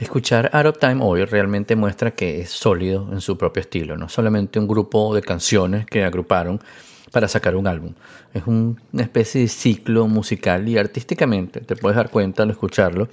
Escuchar 0.00 0.50
Out 0.52 0.66
of 0.66 0.78
Time 0.78 0.98
hoy 1.00 1.24
realmente 1.24 1.76
muestra 1.76 2.10
que 2.10 2.40
es 2.40 2.50
sólido 2.50 3.08
en 3.12 3.20
su 3.20 3.38
propio 3.38 3.60
estilo, 3.60 3.96
no 3.96 4.08
solamente 4.08 4.58
un 4.58 4.66
grupo 4.66 5.14
de 5.14 5.22
canciones 5.22 5.86
que 5.86 6.04
agruparon 6.04 6.60
para 7.12 7.28
sacar 7.28 7.54
un 7.54 7.68
álbum. 7.68 7.94
Es 8.32 8.42
una 8.46 9.02
especie 9.02 9.42
de 9.42 9.48
ciclo 9.48 10.08
musical 10.08 10.68
y 10.68 10.76
artísticamente 10.76 11.60
te 11.60 11.76
puedes 11.76 11.96
dar 11.96 12.10
cuenta 12.10 12.42
al 12.42 12.50
escucharlo 12.50 13.08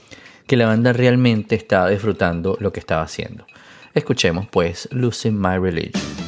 que 0.48 0.58
la 0.58 0.66
banda 0.66 0.92
realmente 0.92 1.56
estaba 1.56 1.90
disfrutando 1.90 2.58
lo 2.60 2.74
que 2.74 2.80
estaba 2.80 3.04
haciendo. 3.04 3.46
Escuchemos 3.94 4.48
pues 4.48 4.90
Losing 4.92 5.40
My 5.40 5.58
Religion. 5.58 6.21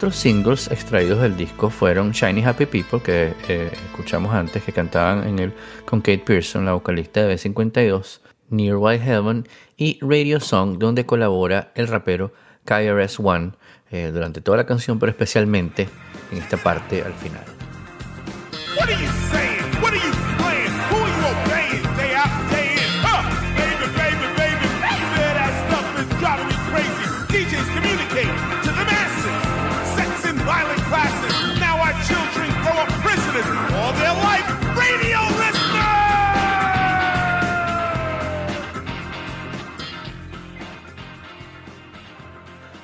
Otros 0.00 0.16
singles 0.16 0.70
extraídos 0.70 1.20
del 1.20 1.36
disco 1.36 1.68
fueron 1.68 2.12
Shiny 2.12 2.42
Happy 2.42 2.64
People, 2.64 3.02
que 3.02 3.34
eh, 3.48 3.70
escuchamos 3.84 4.32
antes, 4.32 4.62
que 4.62 4.72
cantaban 4.72 5.28
en 5.28 5.38
el, 5.38 5.52
con 5.84 6.00
Kate 6.00 6.22
Pearson, 6.24 6.64
la 6.64 6.72
vocalista 6.72 7.22
de 7.22 7.34
B52, 7.34 8.20
Nearby 8.48 8.98
Heaven 8.98 9.46
y 9.76 9.98
Radio 10.00 10.40
Song, 10.40 10.78
donde 10.78 11.04
colabora 11.04 11.70
el 11.74 11.86
rapero 11.86 12.32
KRS 12.64 13.20
One 13.20 13.50
eh, 13.90 14.10
durante 14.10 14.40
toda 14.40 14.56
la 14.56 14.64
canción, 14.64 14.98
pero 14.98 15.10
especialmente 15.10 15.86
en 16.32 16.38
esta 16.38 16.56
parte 16.56 17.02
al 17.02 17.12
final. 17.12 17.44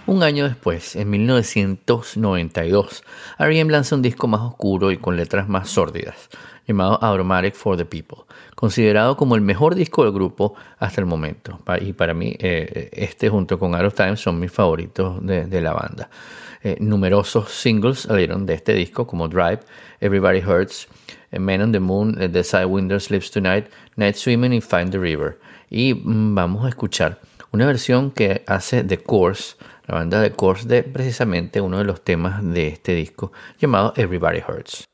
Un 0.06 0.22
año 0.22 0.44
después, 0.44 0.94
en 0.94 1.10
1992, 1.10 3.02
R.E.M. 3.40 3.72
lanza 3.72 3.96
un 3.96 4.02
disco 4.02 4.28
más 4.28 4.40
oscuro 4.40 4.92
y 4.92 4.98
con 4.98 5.16
letras 5.16 5.48
más 5.48 5.68
sórdidas, 5.68 6.28
llamado 6.64 7.02
Automatic 7.02 7.54
for 7.56 7.76
the 7.76 7.84
People, 7.84 8.18
considerado 8.54 9.16
como 9.16 9.34
el 9.34 9.40
mejor 9.40 9.74
disco 9.74 10.04
del 10.04 10.12
grupo 10.12 10.54
hasta 10.78 11.00
el 11.00 11.08
momento. 11.08 11.58
Y 11.80 11.92
para 11.92 12.14
mí, 12.14 12.36
eh, 12.38 12.88
este 12.92 13.28
junto 13.28 13.58
con 13.58 13.74
Out 13.74 13.86
of 13.86 13.94
Time 13.94 14.16
son 14.16 14.38
mis 14.38 14.52
favoritos 14.52 15.18
de, 15.26 15.60
la 15.60 15.72
banda. 15.72 16.08
Eh, 16.62 16.76
numerosos 16.78 17.50
singles 17.50 18.02
salieron 18.02 18.46
de 18.46 18.54
este 18.54 18.74
disco, 18.74 19.08
como 19.08 19.26
Drive, 19.26 19.62
Everybody 20.00 20.38
Hurts, 20.40 20.86
eh, 21.32 21.40
Man 21.40 21.62
on 21.62 21.72
the 21.72 21.80
Moon, 21.80 22.14
The 22.14 22.44
Sidewinder 22.44 23.00
Sleeps 23.00 23.32
Tonight, 23.32 23.66
Night 23.96 24.14
Swimming 24.14 24.52
y 24.52 24.60
Find 24.60 24.92
the 24.92 24.98
River. 24.98 25.36
Y 25.68 25.94
mm, 25.94 26.36
vamos 26.36 26.64
a 26.64 26.68
escuchar 26.68 27.18
una 27.56 27.66
versión 27.66 28.10
que 28.10 28.44
hace 28.46 28.84
The 28.84 28.98
Course, 28.98 29.56
la 29.86 29.94
banda 29.94 30.22
The 30.22 30.32
Course, 30.32 30.66
de 30.68 30.82
precisamente 30.82 31.60
uno 31.60 31.78
de 31.78 31.84
los 31.84 32.02
temas 32.02 32.42
de 32.44 32.68
este 32.68 32.94
disco, 32.94 33.32
llamado 33.58 33.92
Everybody 33.96 34.42
Hurts. 34.46 34.84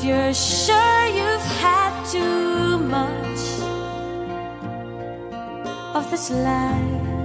If 0.00 0.06
you're 0.06 0.32
sure 0.32 1.06
you've 1.08 1.48
had 1.60 1.92
too 2.10 2.78
much 2.88 3.42
of 5.94 6.10
this 6.10 6.30
life, 6.30 7.19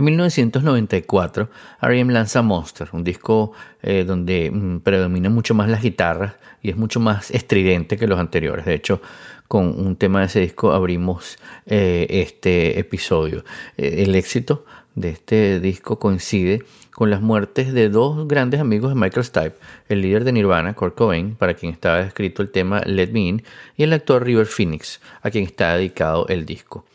En 0.00 0.06
1994, 0.06 1.50
R.E.M. 1.82 2.10
lanza 2.10 2.40
Monster, 2.40 2.88
un 2.92 3.04
disco 3.04 3.52
eh, 3.82 4.04
donde 4.04 4.50
mm, 4.50 4.78
predominan 4.78 5.34
mucho 5.34 5.52
más 5.52 5.68
las 5.68 5.82
guitarras 5.82 6.36
y 6.62 6.70
es 6.70 6.76
mucho 6.78 7.00
más 7.00 7.30
estridente 7.30 7.98
que 7.98 8.06
los 8.06 8.18
anteriores. 8.18 8.64
De 8.64 8.72
hecho, 8.72 9.02
con 9.46 9.78
un 9.78 9.96
tema 9.96 10.20
de 10.20 10.26
ese 10.26 10.40
disco 10.40 10.72
abrimos 10.72 11.36
eh, 11.66 12.06
este 12.08 12.78
episodio. 12.78 13.44
Eh, 13.76 14.04
el 14.04 14.14
éxito 14.14 14.64
de 14.94 15.10
este 15.10 15.60
disco 15.60 15.98
coincide 15.98 16.64
con 16.92 17.10
las 17.10 17.20
muertes 17.20 17.74
de 17.74 17.90
dos 17.90 18.26
grandes 18.26 18.58
amigos 18.58 18.94
de 18.94 18.98
Michael 18.98 19.26
Stipe, 19.26 19.56
el 19.90 20.00
líder 20.00 20.24
de 20.24 20.32
Nirvana, 20.32 20.72
Kurt 20.72 20.94
Cobain, 20.94 21.34
para 21.34 21.52
quien 21.52 21.72
estaba 21.72 22.00
escrito 22.00 22.40
el 22.40 22.48
tema 22.48 22.80
Let 22.86 23.08
Me 23.08 23.20
In, 23.20 23.42
y 23.76 23.82
el 23.82 23.92
actor 23.92 24.24
River 24.24 24.46
Phoenix, 24.46 24.98
a 25.20 25.30
quien 25.30 25.44
está 25.44 25.76
dedicado 25.76 26.26
el 26.28 26.46
disco. 26.46 26.86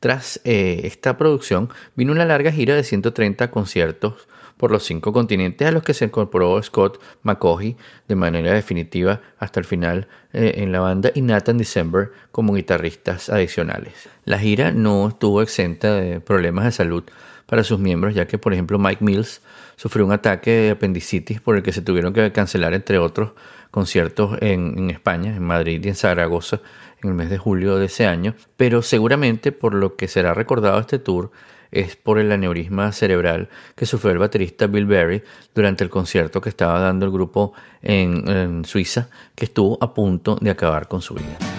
Tras 0.00 0.40
eh, 0.44 0.82
esta 0.84 1.16
producción 1.18 1.70
vino 1.96 2.12
una 2.12 2.24
larga 2.24 2.52
gira 2.52 2.74
de 2.74 2.84
130 2.84 3.50
conciertos 3.50 4.28
por 4.58 4.70
los 4.70 4.84
cinco 4.84 5.12
continentes 5.12 5.66
a 5.66 5.72
los 5.72 5.82
que 5.82 5.94
se 5.94 6.04
incorporó 6.04 6.60
Scott 6.62 7.00
McCaughey 7.22 7.76
de 8.08 8.14
manera 8.16 8.52
definitiva 8.52 9.22
hasta 9.38 9.60
el 9.60 9.66
final 9.66 10.08
eh, 10.32 10.54
en 10.56 10.72
la 10.72 10.80
banda 10.80 11.10
y 11.14 11.22
Nathan 11.22 11.58
December 11.58 12.10
como 12.32 12.54
guitarristas 12.54 13.30
adicionales. 13.30 14.08
La 14.24 14.38
gira 14.38 14.72
no 14.72 15.08
estuvo 15.08 15.40
exenta 15.42 15.94
de 15.94 16.20
problemas 16.20 16.64
de 16.64 16.72
salud 16.72 17.04
para 17.46 17.64
sus 17.64 17.78
miembros, 17.78 18.14
ya 18.14 18.26
que 18.26 18.36
por 18.36 18.52
ejemplo 18.52 18.78
Mike 18.78 19.02
Mills 19.02 19.40
sufrió 19.76 20.04
un 20.04 20.12
ataque 20.12 20.50
de 20.50 20.70
apendicitis 20.70 21.40
por 21.40 21.56
el 21.56 21.62
que 21.62 21.72
se 21.72 21.80
tuvieron 21.80 22.12
que 22.12 22.30
cancelar 22.32 22.74
entre 22.74 22.98
otros 22.98 23.32
conciertos 23.70 24.36
en, 24.40 24.76
en 24.76 24.90
España, 24.90 25.34
en 25.34 25.44
Madrid 25.44 25.82
y 25.84 25.88
en 25.88 25.94
Zaragoza 25.94 26.60
en 27.02 27.10
el 27.10 27.14
mes 27.14 27.30
de 27.30 27.38
julio 27.38 27.76
de 27.76 27.86
ese 27.86 28.06
año, 28.06 28.34
pero 28.56 28.82
seguramente 28.82 29.52
por 29.52 29.74
lo 29.74 29.96
que 29.96 30.08
será 30.08 30.34
recordado 30.34 30.78
este 30.80 30.98
tour 30.98 31.30
es 31.70 31.96
por 31.96 32.18
el 32.18 32.32
aneurisma 32.32 32.92
cerebral 32.92 33.48
que 33.74 33.86
sufrió 33.86 34.12
el 34.12 34.18
baterista 34.18 34.66
Bill 34.66 34.86
Berry 34.86 35.22
durante 35.54 35.84
el 35.84 35.90
concierto 35.90 36.40
que 36.40 36.48
estaba 36.48 36.80
dando 36.80 37.06
el 37.06 37.12
grupo 37.12 37.52
en, 37.82 38.28
en 38.28 38.64
Suiza, 38.64 39.10
que 39.34 39.44
estuvo 39.44 39.78
a 39.80 39.92
punto 39.92 40.38
de 40.40 40.50
acabar 40.50 40.88
con 40.88 41.02
su 41.02 41.14
vida. 41.14 41.57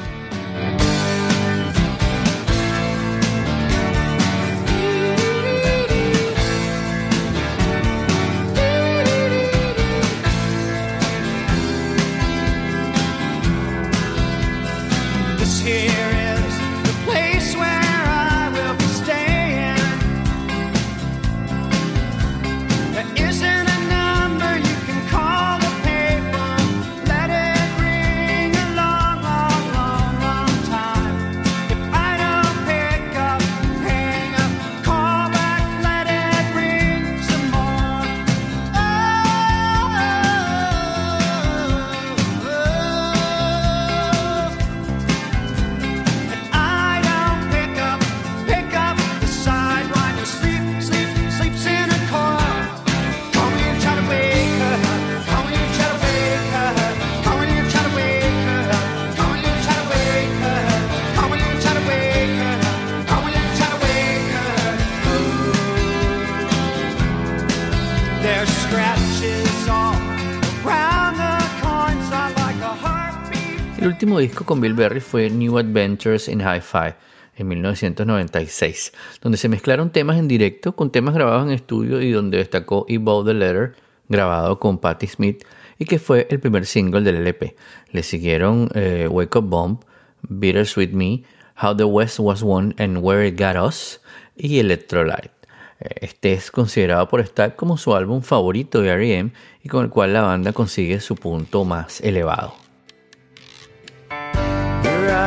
Disco 74.19 74.45
con 74.45 74.61
Bill 74.61 74.73
Berry 74.73 74.99
fue 74.99 75.29
New 75.29 75.57
Adventures 75.57 76.27
in 76.27 76.41
Hi-Fi 76.41 76.93
en 77.35 77.47
1996, 77.47 78.93
donde 79.21 79.37
se 79.37 79.49
mezclaron 79.49 79.91
temas 79.91 80.17
en 80.17 80.27
directo 80.27 80.75
con 80.75 80.91
temas 80.91 81.15
grabados 81.15 81.47
en 81.47 81.53
estudio 81.53 82.01
y 82.01 82.11
donde 82.11 82.37
destacó 82.37 82.85
Evolve 82.87 83.31
the 83.31 83.39
Letter, 83.39 83.75
grabado 84.07 84.59
con 84.59 84.77
Patti 84.77 85.07
Smith 85.07 85.43
y 85.77 85.85
que 85.85 85.99
fue 85.99 86.27
el 86.29 86.39
primer 86.39 86.65
single 86.65 87.01
del 87.01 87.15
LP. 87.15 87.55
Le 87.91 88.03
siguieron 88.03 88.69
eh, 88.75 89.07
Wake 89.09 89.37
Up 89.37 89.45
Bomb, 89.45 89.79
Bittersweet 90.21 90.91
Me, 90.91 91.23
How 91.61 91.75
the 91.75 91.85
West 91.85 92.19
Was 92.19 92.43
Won 92.43 92.75
and 92.77 92.97
Where 93.01 93.27
It 93.27 93.39
Got 93.39 93.55
Us 93.55 94.01
y 94.35 94.59
Electrolyte. 94.59 95.31
Eh, 95.79 95.89
Este 96.01 96.33
es 96.33 96.51
considerado 96.51 97.07
por 97.07 97.25
Stack 97.25 97.55
como 97.55 97.77
su 97.77 97.95
álbum 97.95 98.21
favorito 98.21 98.81
de 98.81 98.89
R.E.M. 98.89 99.31
y 99.63 99.69
con 99.69 99.85
el 99.85 99.89
cual 99.89 100.13
la 100.13 100.21
banda 100.21 100.51
consigue 100.51 100.99
su 100.99 101.15
punto 101.15 101.63
más 101.63 102.01
elevado. 102.01 102.58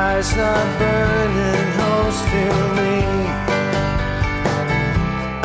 Eyes 0.05 0.33
are 0.37 0.67
burning 0.81 1.69
holes 1.79 2.19
through 2.29 2.65
me. 2.79 2.97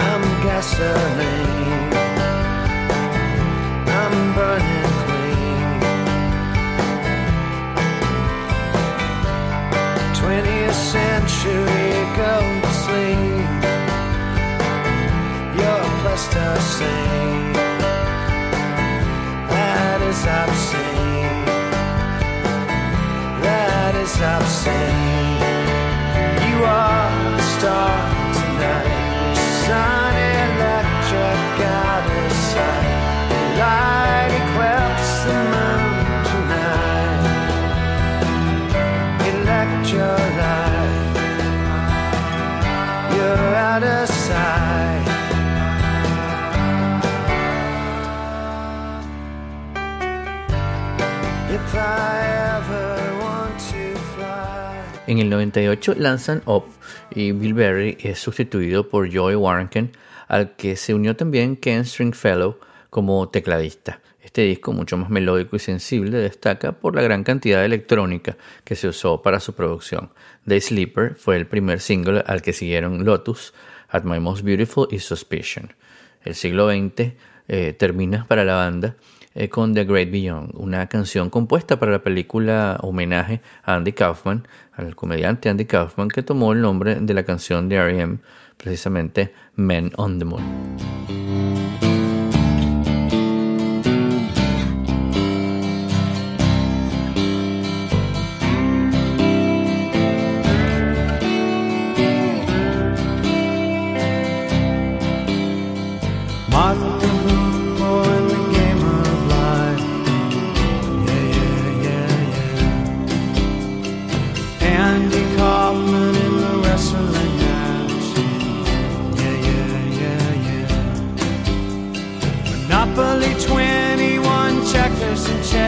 I'm 0.10 0.24
gasoline. 0.45 1.93
I'm 4.01 4.16
burning 4.38 4.93
clean. 5.03 5.70
20th 10.20 10.80
century 10.95 11.91
go 12.22 12.34
to 12.64 12.72
sleep. 12.84 13.49
You're 15.58 15.88
plasticine. 16.01 17.53
That 19.53 19.99
is 20.10 20.22
obscene 20.26 20.96
sand. 24.68 24.96
En 55.08 55.20
el 55.20 55.30
98 55.30 55.95
lanzan 55.97 56.41
Up 56.45 56.66
y 57.12 57.32
Bill 57.32 57.53
Berry 57.53 57.97
es 58.01 58.20
sustituido 58.20 58.89
por 58.89 59.10
Joey 59.10 59.36
Warrenken, 59.36 59.93
al 60.28 60.58
que 60.58 60.76
se 60.76 60.93
unió 60.93 61.16
también 61.16 61.55
Ken 61.55 61.86
Stringfellow 61.86 62.58
como 62.89 63.30
tecladista. 63.30 64.01
Este 64.22 64.41
disco, 64.41 64.74
mucho 64.74 64.97
más 64.97 65.10
melódico 65.10 65.55
y 65.55 65.60
sensible, 65.60 66.18
destaca 66.18 66.74
por 66.74 66.93
la 66.93 67.01
gran 67.01 67.24
cantidad 67.24 67.62
de 67.62 67.68
electrónica 67.68 68.36
que 68.66 68.76
se 68.76 68.89
usó 68.89 69.22
para 69.22 69.39
su 69.39 69.53
producción. 69.53 70.10
The 70.45 70.60
Sleeper 70.60 71.16
fue 71.16 71.38
el 71.38 71.47
primer 71.47 71.80
single 71.80 72.26
al 72.28 72.41
que 72.41 72.51
siguieron 72.51 73.05
Lotus, 73.05 73.53
At 73.88 74.03
My 74.03 74.20
Most 74.20 74.43
Beautiful 74.43 74.89
y 74.91 74.99
Suspicion. 74.99 75.74
El 76.26 76.36
siglo 76.36 76.70
XX 76.70 77.14
eh, 77.47 77.74
termina 77.80 78.26
para 78.28 78.43
la 78.43 78.55
banda 78.55 78.97
eh, 79.38 79.49
con 79.49 79.75
The 79.75 79.85
Great 79.85 80.09
Beyond, 80.09 80.51
una 80.55 80.88
canción 80.88 81.29
compuesta 81.29 81.77
para 81.77 81.91
la 81.91 81.99
película 81.99 82.79
homenaje 82.81 83.41
a 83.63 83.75
Andy 83.75 83.93
Kaufman, 83.93 84.47
al 84.73 84.95
comediante 84.95 85.47
Andy 85.47 85.65
Kaufman, 85.65 86.09
que 86.09 86.23
tomó 86.23 86.53
el 86.53 86.61
nombre 86.61 86.95
de 86.95 87.13
la 87.13 87.23
canción 87.23 87.69
de 87.69 87.75
R.E.M., 87.75 88.17
precisamente 88.57 89.31
Men 89.55 89.91
on 89.95 90.17
the 90.17 90.25
Moon. 90.25 90.88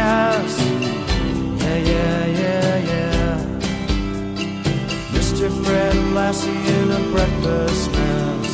Chess. 0.10 0.55
Yeah, 1.64 1.80
yeah, 1.91 2.20
yeah, 2.43 2.74
yeah. 2.91 3.34
Mr. 5.16 5.45
Fred 5.64 5.97
Lassie 6.18 6.64
in 6.78 6.88
a 6.99 7.01
breakfast 7.14 7.86
mess. 7.97 8.51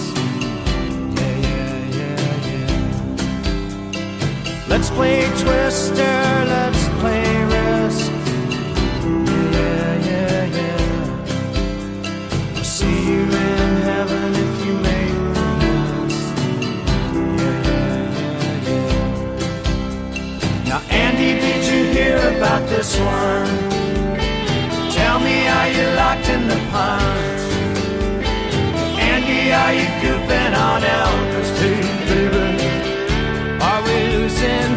Yeah, 1.18 1.36
yeah, 1.47 1.76
yeah, 1.99 2.49
yeah. 2.49 2.78
Let's 4.72 4.89
play 4.97 5.18
Twister, 5.43 6.18
this 22.86 23.00
one. 23.00 23.70
Tell 24.92 25.20
me, 25.20 25.48
are 25.48 25.70
you 25.70 25.86
locked 25.96 26.30
in 26.30 26.48
the 26.48 26.60
pond? 26.72 27.40
Andy, 29.10 29.52
are 29.62 29.74
you 29.74 29.88
goofing 30.02 30.54
on 30.68 30.82
Elvis 30.82 31.50
too, 31.60 31.82
baby? 32.10 32.46
Are 33.68 33.82
we 33.86 33.96
losing? 34.16 34.74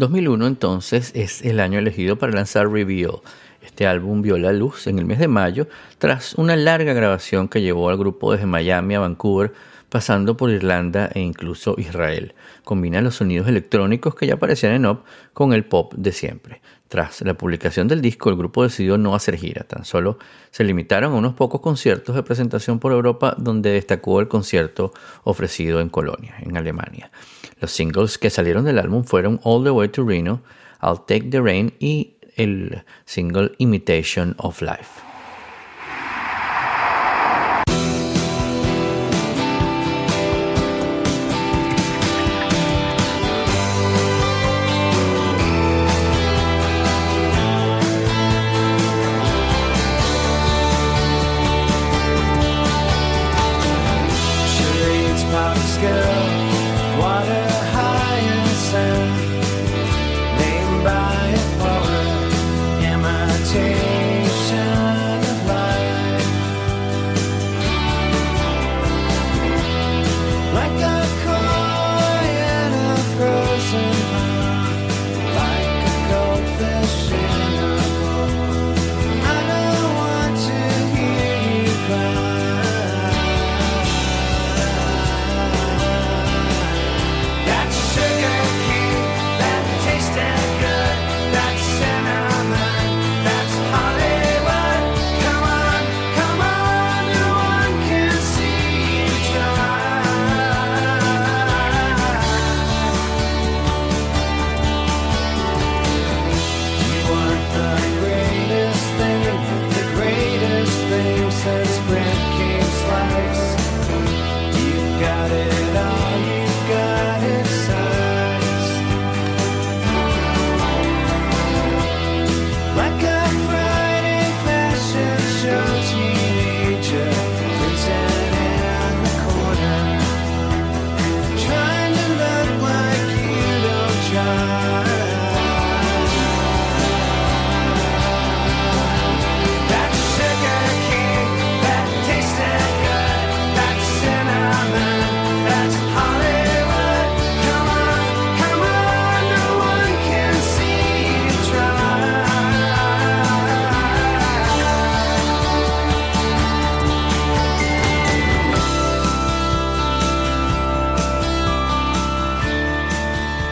2001 0.00 0.46
entonces 0.46 1.12
es 1.14 1.42
el 1.42 1.60
año 1.60 1.78
elegido 1.78 2.18
para 2.18 2.32
lanzar 2.32 2.68
Reveal. 2.68 3.20
Este 3.62 3.86
álbum 3.86 4.22
vio 4.22 4.38
la 4.38 4.52
luz 4.52 4.86
en 4.86 4.98
el 4.98 5.04
mes 5.04 5.18
de 5.18 5.28
mayo 5.28 5.68
tras 5.98 6.34
una 6.34 6.56
larga 6.56 6.94
grabación 6.94 7.48
que 7.48 7.60
llevó 7.60 7.90
al 7.90 7.98
grupo 7.98 8.32
desde 8.32 8.46
Miami 8.46 8.94
a 8.94 9.00
Vancouver, 9.00 9.52
pasando 9.90 10.38
por 10.38 10.50
Irlanda 10.50 11.10
e 11.12 11.20
incluso 11.20 11.74
Israel. 11.76 12.34
Combina 12.64 13.02
los 13.02 13.16
sonidos 13.16 13.46
electrónicos 13.46 14.14
que 14.14 14.26
ya 14.26 14.34
aparecían 14.34 14.72
en 14.72 14.86
Up 14.86 15.02
con 15.34 15.52
el 15.52 15.66
pop 15.66 15.92
de 15.94 16.12
siempre. 16.12 16.62
Tras 16.88 17.20
la 17.20 17.34
publicación 17.34 17.86
del 17.86 18.00
disco, 18.00 18.30
el 18.30 18.36
grupo 18.36 18.62
decidió 18.62 18.96
no 18.96 19.14
hacer 19.14 19.36
gira, 19.36 19.64
tan 19.64 19.84
solo 19.84 20.18
se 20.50 20.64
limitaron 20.64 21.12
a 21.12 21.16
unos 21.16 21.34
pocos 21.34 21.60
conciertos 21.60 22.16
de 22.16 22.22
presentación 22.22 22.78
por 22.78 22.92
Europa, 22.92 23.34
donde 23.36 23.70
destacó 23.72 24.20
el 24.20 24.28
concierto 24.28 24.92
ofrecido 25.24 25.80
en 25.80 25.90
Colonia, 25.90 26.36
en 26.40 26.56
Alemania. 26.56 27.10
Los 27.60 27.72
singles 27.72 28.18
que 28.18 28.30
salieron 28.30 28.64
del 28.64 28.78
álbum 28.78 29.04
fueron 29.04 29.40
All 29.44 29.62
the 29.64 29.70
Way 29.70 29.88
to 29.88 30.04
Reno, 30.04 30.42
I'll 30.82 31.04
Take 31.06 31.28
the 31.30 31.40
Rain 31.40 31.74
y 31.78 32.14
el 32.36 32.84
single 33.04 33.52
Imitation 33.58 34.34
of 34.38 34.62
Life. 34.62 35.09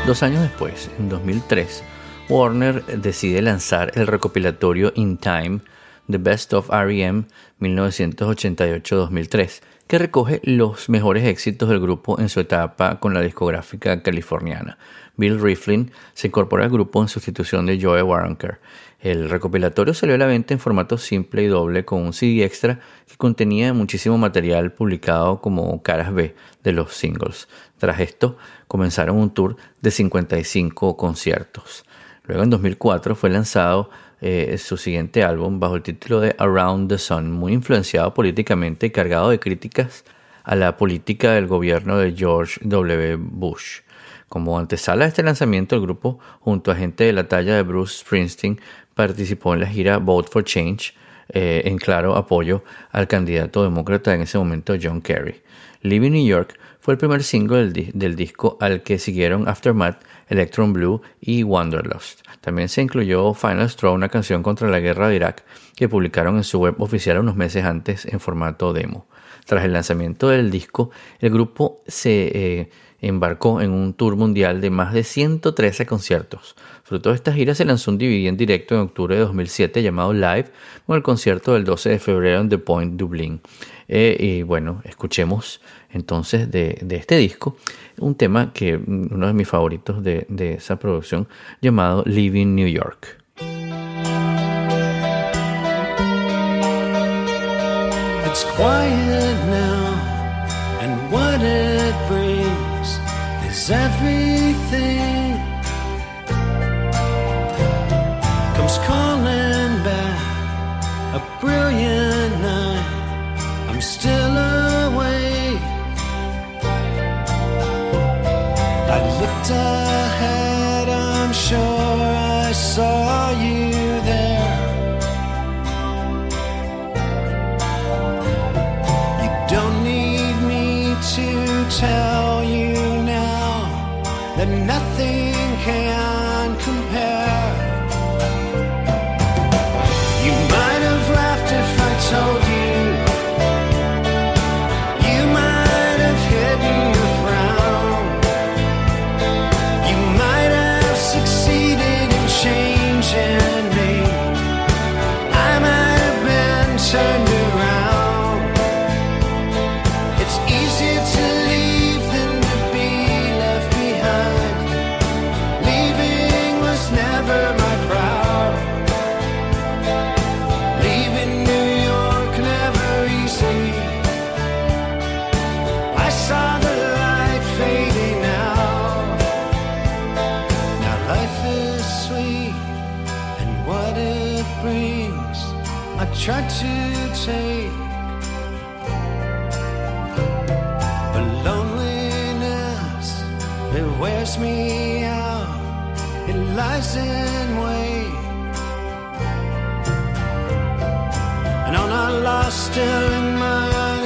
Dos 0.09 0.23
años 0.23 0.41
después, 0.41 0.91
en 0.99 1.11
2003, 1.11 1.85
Warner 2.31 2.83
decide 2.87 3.43
lanzar 3.43 3.93
el 3.95 4.07
recopilatorio 4.07 4.91
In 4.95 5.19
Time, 5.19 5.61
The 6.11 6.17
Best 6.17 6.55
of 6.55 6.73
R.E.M. 6.73 7.25
1988-2003, 7.61 9.61
que 9.87 9.99
recoge 9.99 10.41
los 10.45 10.89
mejores 10.89 11.27
éxitos 11.27 11.69
del 11.69 11.81
grupo 11.81 12.19
en 12.19 12.31
su 12.31 12.41
etapa 12.41 12.99
con 13.01 13.13
la 13.13 13.21
discográfica 13.21 14.03
californiana. 14.03 14.79
Bill 15.19 15.41
Riflin 15.41 15.91
se 16.15 16.29
incorpora 16.29 16.65
al 16.65 16.71
grupo 16.71 17.03
en 17.03 17.09
sustitución 17.09 17.67
de 17.67 17.79
Joe 17.79 18.03
Waronker. 18.03 18.61
El 19.01 19.29
recopilatorio 19.29 19.95
salió 19.95 20.15
a 20.15 20.19
la 20.19 20.27
venta 20.27 20.55
en 20.55 20.61
formato 20.61 20.97
simple 20.97 21.43
y 21.43 21.47
doble 21.47 21.85
con 21.85 22.03
un 22.03 22.13
CD 22.13 22.45
extra 22.45 22.81
que 23.07 23.17
contenía 23.17 23.73
muchísimo 23.73 24.17
material 24.17 24.73
publicado 24.73 25.41
como 25.41 25.83
caras 25.83 26.15
B 26.15 26.35
de 26.63 26.73
los 26.73 26.95
singles. 26.95 27.49
Tras 27.79 28.01
esto, 28.01 28.37
comenzaron 28.67 29.17
un 29.17 29.31
tour 29.31 29.57
de 29.81 29.91
55 29.91 30.97
conciertos. 30.97 31.85
Luego 32.25 32.43
en 32.43 32.51
2004 32.51 33.15
fue 33.15 33.31
lanzado 33.31 33.91
eh, 34.21 34.59
su 34.59 34.77
siguiente 34.77 35.23
álbum 35.23 35.61
bajo 35.61 35.77
el 35.77 35.83
título 35.83 36.21
de 36.21 36.35
Around 36.39 36.91
the 36.91 36.99
Sun, 36.99 37.31
muy 37.31 37.53
influenciado 37.53 38.13
políticamente 38.13 38.87
y 38.87 38.91
cargado 38.91 39.31
de 39.31 39.39
críticas 39.39 40.05
a 40.43 40.57
la 40.57 40.77
política 40.77 41.33
del 41.33 41.47
gobierno 41.47 41.99
de 41.99 42.15
George 42.17 42.61
W. 42.65 43.17
Bush. 43.17 43.81
Como 44.29 44.59
antesala 44.59 45.05
a 45.05 45.09
este 45.09 45.23
lanzamiento, 45.23 45.77
el 45.77 45.83
grupo, 45.83 46.19
junto 46.41 46.71
a 46.71 46.75
gente 46.75 47.05
de 47.05 47.13
la 47.13 47.29
talla 47.29 47.55
de 47.55 47.63
Bruce 47.63 47.99
Springsteen, 47.99 48.61
participó 48.95 49.55
en 49.55 49.61
la 49.61 49.67
gira 49.67 49.99
Vote 49.99 50.29
for 50.31 50.45
Change, 50.45 50.95
eh, 51.31 51.63
en 51.67 51.79
claro 51.79 52.17
apoyo 52.17 52.65
al 52.91 53.07
candidato 53.07 53.63
demócrata 53.63 54.15
en 54.15 54.23
ese 54.23 54.37
momento, 54.37 54.75
John 54.81 55.01
Kerry. 55.01 55.43
Living 55.83 56.11
New 56.11 56.27
York 56.27 56.59
fue 56.89 56.95
el 56.95 56.99
primer 56.99 57.23
single 57.23 57.59
del, 57.59 57.73
di- 57.75 57.91
del 57.93 58.17
disco 58.17 58.57
al 58.63 58.83
que 58.83 58.99
siguieron 58.99 59.47
Aftermath, 59.47 60.01
Electron 60.31 60.73
Blue 60.73 61.03
y 61.21 61.43
Wanderlust. 61.43 62.23
También 62.41 62.71
se 62.71 62.81
incluyó 62.81 63.35
Final 63.35 63.69
Straw, 63.69 63.93
una 63.93 64.09
canción 64.09 64.43
contra 64.43 64.71
la 64.71 64.81
guerra 64.81 65.09
de 65.09 65.17
Irak 65.17 65.45
que 65.77 65.87
publicaron 65.87 66.39
en 66.39 66.45
su 66.45 66.59
web 66.61 66.77
oficial 66.79 67.19
unos 67.19 67.37
meses 67.37 67.67
antes 67.67 68.07
en 68.07 68.21
formato 68.21 68.73
demo. 68.73 69.07
Tras 69.45 69.67
el 69.67 69.75
lanzamiento 69.75 70.31
del 70.31 70.51
disco, 70.51 70.91
el 71.21 71.29
grupo 71.31 71.83
se 71.87 72.31
eh, 72.61 72.71
embarcó 73.03 73.61
en 73.61 73.73
un 73.73 73.93
tour 73.93 74.17
mundial 74.17 74.63
de 74.63 74.71
más 74.71 74.95
de 74.95 75.05
113 75.05 75.85
conciertos. 75.85 76.57
Fruto 76.85 77.11
de 77.11 77.17
esta 77.17 77.35
gira 77.35 77.55
se 77.55 77.67
lanzó 77.67 77.91
un 77.91 77.99
DVD 77.99 78.29
en 78.29 78.39
directo 78.39 78.75
en 78.75 78.81
octubre 78.81 79.15
de 79.15 79.21
2007 79.21 79.83
llamado 79.83 80.15
Live 80.15 80.47
con 80.87 80.97
el 80.97 81.03
concierto 81.03 81.53
del 81.53 81.65
12 81.65 81.91
de 81.91 81.99
febrero 81.99 82.41
en 82.41 82.49
The 82.49 82.57
Point 82.57 82.95
Dublín. 82.99 83.43
Eh, 83.89 84.17
y 84.19 84.43
bueno, 84.43 84.81
escuchemos 84.85 85.61
entonces 85.91 86.51
de, 86.51 86.79
de 86.83 86.97
este 86.97 87.17
disco 87.17 87.57
un 87.99 88.15
tema 88.15 88.53
que 88.53 88.79
mm, 88.79 89.09
uno 89.13 89.27
de 89.27 89.33
mis 89.33 89.49
favoritos 89.49 90.03
de, 90.03 90.27
de 90.29 90.55
esa 90.55 90.77
producción 90.77 91.29
llamado 91.61 92.03
Living 92.07 92.55
New 92.55 92.69
York. 92.69 93.19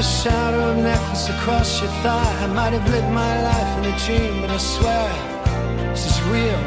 A 0.02 0.04
shadow 0.04 0.70
of 0.70 0.76
necklace 0.78 1.28
across 1.28 1.80
your 1.80 1.90
thigh. 2.02 2.34
I 2.44 2.48
might 2.48 2.72
have 2.76 2.86
lived 2.90 3.12
my 3.24 3.34
life 3.50 3.72
in 3.78 3.84
a 3.92 3.96
dream, 4.04 4.40
but 4.40 4.50
I 4.50 4.58
swear 4.58 5.08
this 5.90 6.04
is 6.10 6.16
real. 6.34 6.62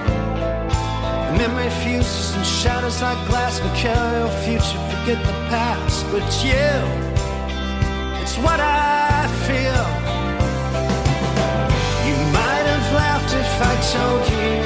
The 1.27 1.33
memory 1.41 1.69
fuses 1.83 2.33
and 2.35 2.45
shatters 2.45 3.01
like 3.01 3.19
glass. 3.27 3.59
We 3.59 3.69
carry 3.85 4.19
your 4.21 4.35
future, 4.45 4.79
forget 4.93 5.19
the 5.29 5.37
past. 5.51 6.05
But 6.13 6.25
you, 6.47 6.75
it's 8.21 8.37
what 8.45 8.59
I 8.61 9.27
feel. 9.47 9.85
You 12.07 12.17
might 12.39 12.65
have 12.73 12.87
laughed 13.01 13.31
if 13.43 13.53
I 13.71 13.73
told 13.95 14.23
you. 14.31 14.64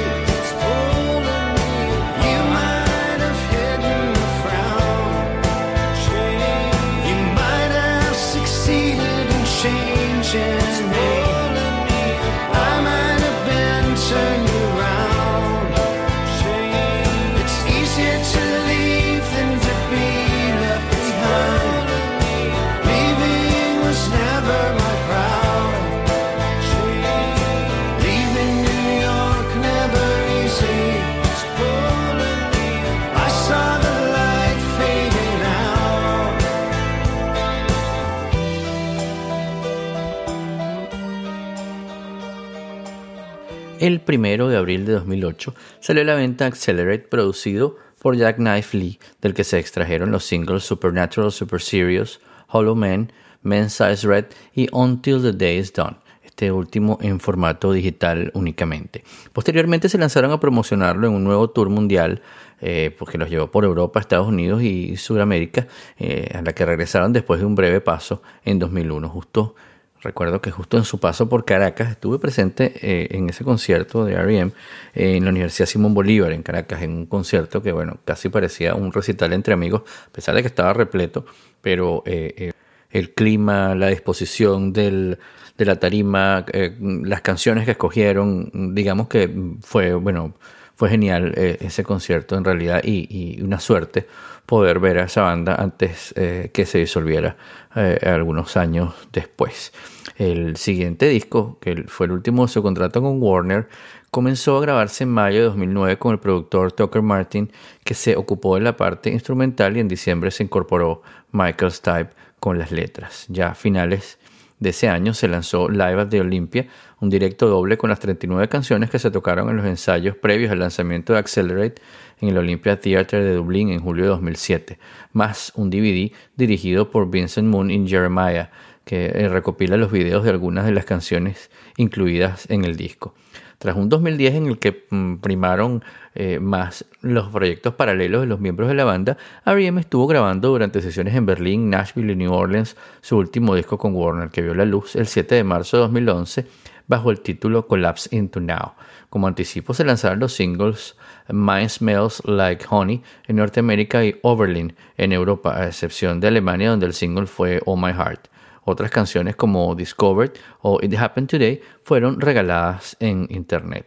El 43.80 44.02
primero 44.02 44.48
de 44.48 44.58
abril 44.58 44.84
de 44.84 44.92
2008 44.92 45.54
salió 45.80 46.02
a 46.02 46.04
la 46.04 46.14
venta 46.14 46.44
Accelerate, 46.44 47.08
producido 47.08 47.78
por 47.98 48.14
Jack 48.14 48.36
Knife 48.36 48.76
Lee, 48.76 48.98
del 49.22 49.32
que 49.32 49.42
se 49.42 49.58
extrajeron 49.58 50.10
los 50.10 50.22
singles 50.26 50.64
Supernatural, 50.64 51.32
Super 51.32 51.62
Serious, 51.62 52.20
Hollow 52.48 52.74
Man, 52.74 53.10
Men's 53.42 53.72
Size 53.72 54.06
Red 54.06 54.26
y 54.54 54.68
Until 54.72 55.22
the 55.22 55.32
Day 55.32 55.56
is 55.56 55.72
Done. 55.72 55.96
Este 56.22 56.52
último 56.52 56.98
en 57.00 57.20
formato 57.20 57.72
digital 57.72 58.30
únicamente. 58.34 59.02
Posteriormente 59.32 59.88
se 59.88 59.96
lanzaron 59.96 60.30
a 60.32 60.40
promocionarlo 60.40 61.06
en 61.06 61.14
un 61.14 61.24
nuevo 61.24 61.48
tour 61.48 61.70
mundial, 61.70 62.20
eh, 62.60 62.94
porque 62.98 63.16
los 63.16 63.30
llevó 63.30 63.50
por 63.50 63.64
Europa, 63.64 63.98
Estados 63.98 64.28
Unidos 64.28 64.62
y 64.62 64.98
Sudamérica, 64.98 65.68
eh, 65.98 66.30
a 66.34 66.42
la 66.42 66.52
que 66.52 66.66
regresaron 66.66 67.14
después 67.14 67.40
de 67.40 67.46
un 67.46 67.54
breve 67.54 67.80
paso 67.80 68.20
en 68.44 68.58
2001. 68.58 69.08
Justo 69.08 69.54
Recuerdo 70.02 70.40
que 70.40 70.50
justo 70.50 70.78
en 70.78 70.84
su 70.84 70.98
paso 70.98 71.28
por 71.28 71.44
Caracas 71.44 71.90
estuve 71.90 72.18
presente 72.18 72.72
eh, 72.80 73.08
en 73.10 73.28
ese 73.28 73.44
concierto 73.44 74.04
de 74.04 74.14
R.E.M. 74.14 74.52
eh, 74.94 75.16
en 75.16 75.24
la 75.24 75.30
Universidad 75.30 75.66
Simón 75.66 75.92
Bolívar 75.92 76.32
en 76.32 76.42
Caracas, 76.42 76.82
en 76.82 76.92
un 76.92 77.06
concierto 77.06 77.62
que, 77.62 77.72
bueno, 77.72 77.98
casi 78.04 78.30
parecía 78.30 78.74
un 78.74 78.92
recital 78.92 79.32
entre 79.32 79.52
amigos, 79.52 79.82
a 80.06 80.12
pesar 80.12 80.34
de 80.34 80.42
que 80.42 80.48
estaba 80.48 80.72
repleto, 80.72 81.26
pero 81.60 82.02
eh, 82.06 82.34
eh, 82.36 82.52
el 82.90 83.14
clima, 83.14 83.74
la 83.74 83.88
disposición 83.88 84.72
del, 84.72 85.18
de 85.56 85.64
la 85.64 85.76
tarima, 85.78 86.44
eh, 86.52 86.76
las 86.80 87.20
canciones 87.20 87.64
que 87.64 87.72
escogieron, 87.72 88.74
digamos 88.74 89.08
que 89.08 89.30
fue, 89.60 89.94
bueno, 89.94 90.34
fue 90.80 90.88
genial 90.88 91.34
eh, 91.36 91.58
ese 91.60 91.84
concierto 91.84 92.38
en 92.38 92.44
realidad 92.44 92.80
y, 92.82 93.38
una 93.42 93.60
suerte 93.60 94.06
poder 94.46 94.80
ver 94.80 94.96
a 94.96 95.04
esa 95.04 95.20
banda 95.20 95.54
antes 95.56 96.14
eh, 96.16 96.48
que 96.54 96.64
se 96.64 96.78
disolviera 96.78 97.36
eh, 97.76 97.98
algunos 98.02 98.56
años 98.56 98.94
después. 99.12 99.74
El 100.16 100.56
siguiente 100.56 101.06
disco, 101.06 101.58
que 101.60 101.84
fue 101.86 102.06
el 102.06 102.12
último 102.12 102.46
de 102.46 102.52
su 102.52 102.62
contrato 102.62 103.02
con 103.02 103.22
Warner, 103.22 103.68
comenzó 104.10 104.56
a 104.56 104.62
grabarse 104.62 105.04
en 105.04 105.10
mayo 105.10 105.40
de 105.40 105.44
2009 105.48 105.98
con 105.98 106.12
el 106.12 106.18
productor 106.18 106.72
Tucker 106.72 107.02
Martin, 107.02 107.52
que 107.84 107.92
se 107.92 108.16
ocupó 108.16 108.54
de 108.54 108.62
la 108.62 108.78
parte 108.78 109.10
instrumental 109.10 109.76
y 109.76 109.80
en 109.80 109.88
diciembre 109.88 110.30
se 110.30 110.44
incorporó 110.44 111.02
Michael 111.32 111.72
Stipe 111.72 112.14
con 112.38 112.58
las 112.58 112.72
letras. 112.72 113.26
Ya 113.28 113.48
a 113.48 113.54
finales 113.54 114.18
de 114.60 114.70
ese 114.70 114.88
año 114.88 115.12
se 115.12 115.28
lanzó 115.28 115.68
Live 115.68 116.00
at 116.00 116.08
the 116.08 116.22
Olympia, 116.22 116.68
un 117.00 117.10
directo 117.10 117.48
doble 117.48 117.78
con 117.78 117.90
las 117.90 118.00
39 118.00 118.48
canciones 118.48 118.90
que 118.90 118.98
se 118.98 119.10
tocaron 119.10 119.48
en 119.48 119.56
los 119.56 119.66
ensayos 119.66 120.16
previos 120.16 120.52
al 120.52 120.60
lanzamiento 120.60 121.14
de 121.14 121.18
Accelerate 121.18 121.82
en 122.20 122.28
el 122.28 122.38
Olympia 122.38 122.78
Theatre 122.78 123.24
de 123.24 123.34
Dublín 123.34 123.70
en 123.70 123.80
julio 123.80 124.04
de 124.04 124.10
2007, 124.10 124.78
más 125.12 125.52
un 125.56 125.70
DVD 125.70 126.12
dirigido 126.36 126.90
por 126.90 127.10
Vincent 127.10 127.48
Moon 127.48 127.70
y 127.70 127.88
Jeremiah, 127.88 128.50
que 128.84 129.06
eh, 129.06 129.28
recopila 129.28 129.76
los 129.76 129.90
videos 129.90 130.24
de 130.24 130.30
algunas 130.30 130.66
de 130.66 130.72
las 130.72 130.84
canciones 130.84 131.50
incluidas 131.76 132.48
en 132.50 132.64
el 132.64 132.76
disco. 132.76 133.14
Tras 133.58 133.76
un 133.76 133.90
2010 133.90 134.34
en 134.34 134.46
el 134.46 134.58
que 134.58 134.86
mm, 134.88 135.16
primaron 135.16 135.84
eh, 136.14 136.40
más 136.40 136.86
los 137.02 137.28
proyectos 137.28 137.74
paralelos 137.74 138.22
de 138.22 138.26
los 138.26 138.40
miembros 138.40 138.68
de 138.68 138.74
la 138.74 138.84
banda, 138.84 139.18
R.E.M. 139.44 139.80
estuvo 139.80 140.06
grabando 140.06 140.48
durante 140.48 140.80
sesiones 140.80 141.14
en 141.14 141.26
Berlín, 141.26 141.68
Nashville 141.68 142.12
y 142.12 142.16
New 142.16 142.32
Orleans 142.32 142.76
su 143.02 143.18
último 143.18 143.54
disco 143.54 143.76
con 143.76 143.94
Warner, 143.94 144.30
que 144.30 144.40
vio 144.40 144.54
la 144.54 144.64
luz 144.64 144.96
el 144.96 145.06
7 145.06 145.34
de 145.34 145.44
marzo 145.44 145.76
de 145.76 145.82
2011 145.82 146.46
bajo 146.90 147.12
el 147.12 147.20
título 147.20 147.68
Collapse 147.68 148.14
Into 148.14 148.40
Now. 148.40 148.74
Como 149.08 149.28
anticipo 149.28 149.72
se 149.72 149.84
lanzaron 149.84 150.18
los 150.18 150.32
singles 150.32 150.96
Mine 151.28 151.68
Smells 151.68 152.20
Like 152.26 152.66
Honey 152.68 153.00
en 153.28 153.36
Norteamérica 153.36 154.04
y 154.04 154.18
Overlin 154.22 154.74
en 154.96 155.12
Europa, 155.12 155.56
a 155.56 155.68
excepción 155.68 156.18
de 156.18 156.26
Alemania 156.26 156.70
donde 156.70 156.86
el 156.86 156.92
single 156.92 157.26
fue 157.26 157.62
Oh 157.64 157.76
My 157.76 157.92
Heart. 157.92 158.26
Otras 158.64 158.90
canciones 158.90 159.36
como 159.36 159.72
Discovered 159.76 160.32
o 160.62 160.80
It 160.82 160.92
Happened 160.98 161.28
Today 161.28 161.62
fueron 161.84 162.20
regaladas 162.20 162.96
en 162.98 163.28
Internet. 163.30 163.86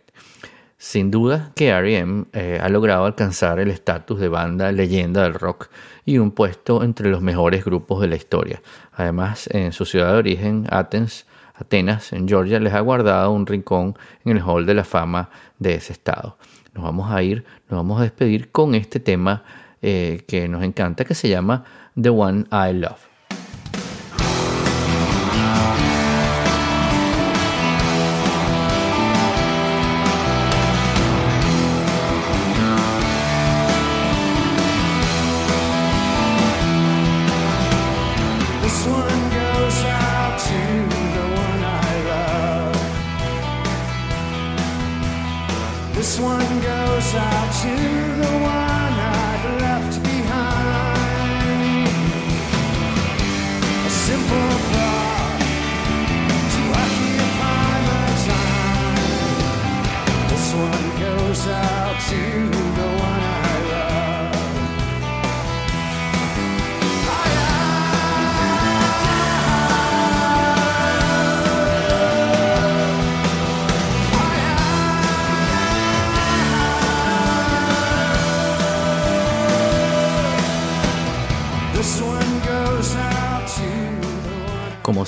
Sin 0.78 1.12
duda 1.12 1.52
que 1.56 1.70
R.E.M. 1.70 2.26
eh, 2.32 2.60
ha 2.62 2.70
logrado 2.70 3.06
alcanzar 3.06 3.60
el 3.60 3.70
estatus 3.70 4.20
de 4.20 4.30
banda 4.30 4.72
leyenda 4.72 5.24
del 5.24 5.34
rock 5.34 5.70
y 6.06 6.20
un 6.20 6.32
puesto 6.32 6.84
entre 6.84 7.10
los 7.10 7.22
mejores 7.22 7.66
grupos 7.66 8.02
de 8.02 8.08
la 8.08 8.16
historia. 8.16 8.62
Además, 8.94 9.50
en 9.52 9.74
su 9.74 9.86
ciudad 9.86 10.14
de 10.14 10.20
origen, 10.20 10.68
Athens, 10.70 11.26
Atenas, 11.54 12.14
en 12.14 12.28
Georgia, 12.28 12.60
les 12.60 12.74
ha 12.74 12.80
guardado 12.80 13.32
un 13.32 13.46
rincón 13.46 13.96
en 14.26 14.38
el 14.38 14.44
Hall 14.44 14.66
de 14.66 14.74
la 14.74 14.84
Fama 14.84 15.30
de 15.60 15.76
ese 15.76 15.94
estado. 15.94 16.38
Nos 16.74 16.84
vamos 16.84 17.12
a 17.12 17.22
ir, 17.22 17.46
nos 17.70 17.78
vamos 17.78 18.00
a 18.00 18.04
despedir 18.04 18.52
con 18.52 18.74
este 18.74 19.00
tema 19.00 19.44
eh, 19.82 20.24
que 20.28 20.48
nos 20.48 20.64
encanta, 20.64 21.06
que 21.06 21.14
se 21.14 21.30
llama 21.30 21.64
The 22.00 22.10
One 22.10 22.46
I 22.52 22.74
Love. 22.74 23.13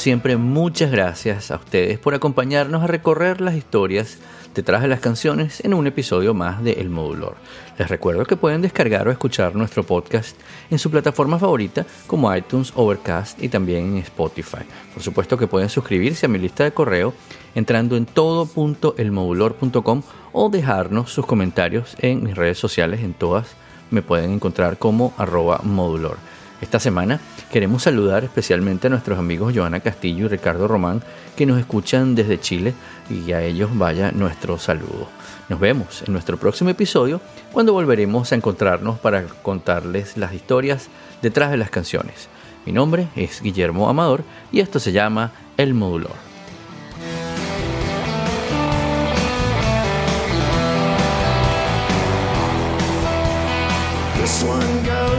Siempre, 0.06 0.38
muchas 0.38 0.92
gracias 0.92 1.50
a 1.50 1.56
ustedes 1.56 1.98
por 1.98 2.14
acompañarnos 2.14 2.84
a 2.84 2.86
recorrer 2.86 3.42
las 3.42 3.56
historias 3.56 4.20
detrás 4.54 4.84
de 4.84 4.88
las 4.88 5.00
canciones 5.00 5.66
en 5.66 5.74
un 5.74 5.88
episodio 5.88 6.36
más 6.36 6.64
de 6.64 6.74
El 6.74 6.92
Modulor. 6.92 7.34
Les 7.80 7.90
recuerdo 7.90 8.24
que 8.24 8.36
pueden 8.36 8.62
descargar 8.62 9.08
o 9.08 9.12
escuchar 9.12 9.56
nuestro 9.56 9.82
podcast 9.82 10.40
en 10.70 10.78
su 10.78 10.92
plataforma 10.92 11.40
favorita 11.40 11.88
como 12.06 12.32
iTunes, 12.36 12.72
Overcast 12.76 13.42
y 13.42 13.50
también 13.50 13.96
en 13.96 13.98
Spotify. 13.98 14.62
Por 14.94 15.02
supuesto 15.02 15.40
que 15.40 15.48
pueden 15.48 15.70
suscribirse 15.70 16.28
a 16.28 16.30
mi 16.30 16.38
lista 16.38 16.66
de 16.66 16.72
correo 16.72 17.16
entrando 17.56 17.98
en 17.98 18.06
todo.elmodulor.com 18.06 20.04
o 20.34 20.50
dejarnos 20.50 21.12
sus 21.12 21.26
comentarios 21.26 21.98
en 21.98 22.24
mis 22.24 22.36
redes 22.36 22.60
sociales. 22.60 23.00
En 23.00 23.16
todas 23.16 23.56
me 23.90 24.04
pueden 24.04 24.34
encontrar 24.34 24.78
como 24.78 25.16
arroba 25.18 25.62
modulor. 25.64 26.20
Esta 26.62 26.80
semana 26.80 27.20
queremos 27.52 27.84
saludar 27.84 28.24
especialmente 28.24 28.88
a 28.88 28.90
nuestros 28.90 29.20
amigos 29.20 29.54
Joana 29.56 29.82
Castillo 29.82 30.26
y 30.26 30.30
Ricardo 30.30 30.68
Román 30.68 31.04
que 31.36 31.46
nos 31.46 31.60
escuchan 31.60 32.16
desde 32.16 32.40
Chile 32.40 32.74
y 33.10 33.34
a 33.34 33.44
ellos 33.44 33.78
vaya 33.78 34.12
nuestro 34.12 34.58
saludo. 34.58 35.10
Nos 35.50 35.60
vemos 35.60 36.02
en 36.08 36.14
nuestro 36.14 36.38
próximo 36.38 36.70
episodio 36.70 37.20
cuando 37.52 37.74
volveremos 37.74 38.32
a 38.32 38.36
encontrarnos 38.36 38.98
para 39.00 39.26
contarles 39.44 40.16
las 40.16 40.34
historias 40.34 40.88
detrás 41.22 41.52
de 41.52 41.58
las 41.58 41.70
canciones. 41.70 42.30
Mi 42.66 42.72
nombre 42.72 43.10
es 43.16 43.42
Guillermo 43.42 43.90
Amador 43.90 44.24
y 44.52 44.62
esto 44.62 44.80
se 44.80 44.92
llama 44.92 45.32
El 45.58 45.74
Modulor. 45.74 46.36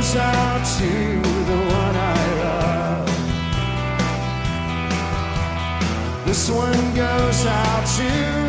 Goes 0.07 0.17
out 0.17 0.65
to 0.79 0.87
the 1.51 1.57
one 1.57 1.97
I 1.97 2.35
love. 2.45 3.09
This 6.25 6.49
one 6.49 6.95
goes 6.95 7.47
out 7.47 7.87
to 7.97 8.46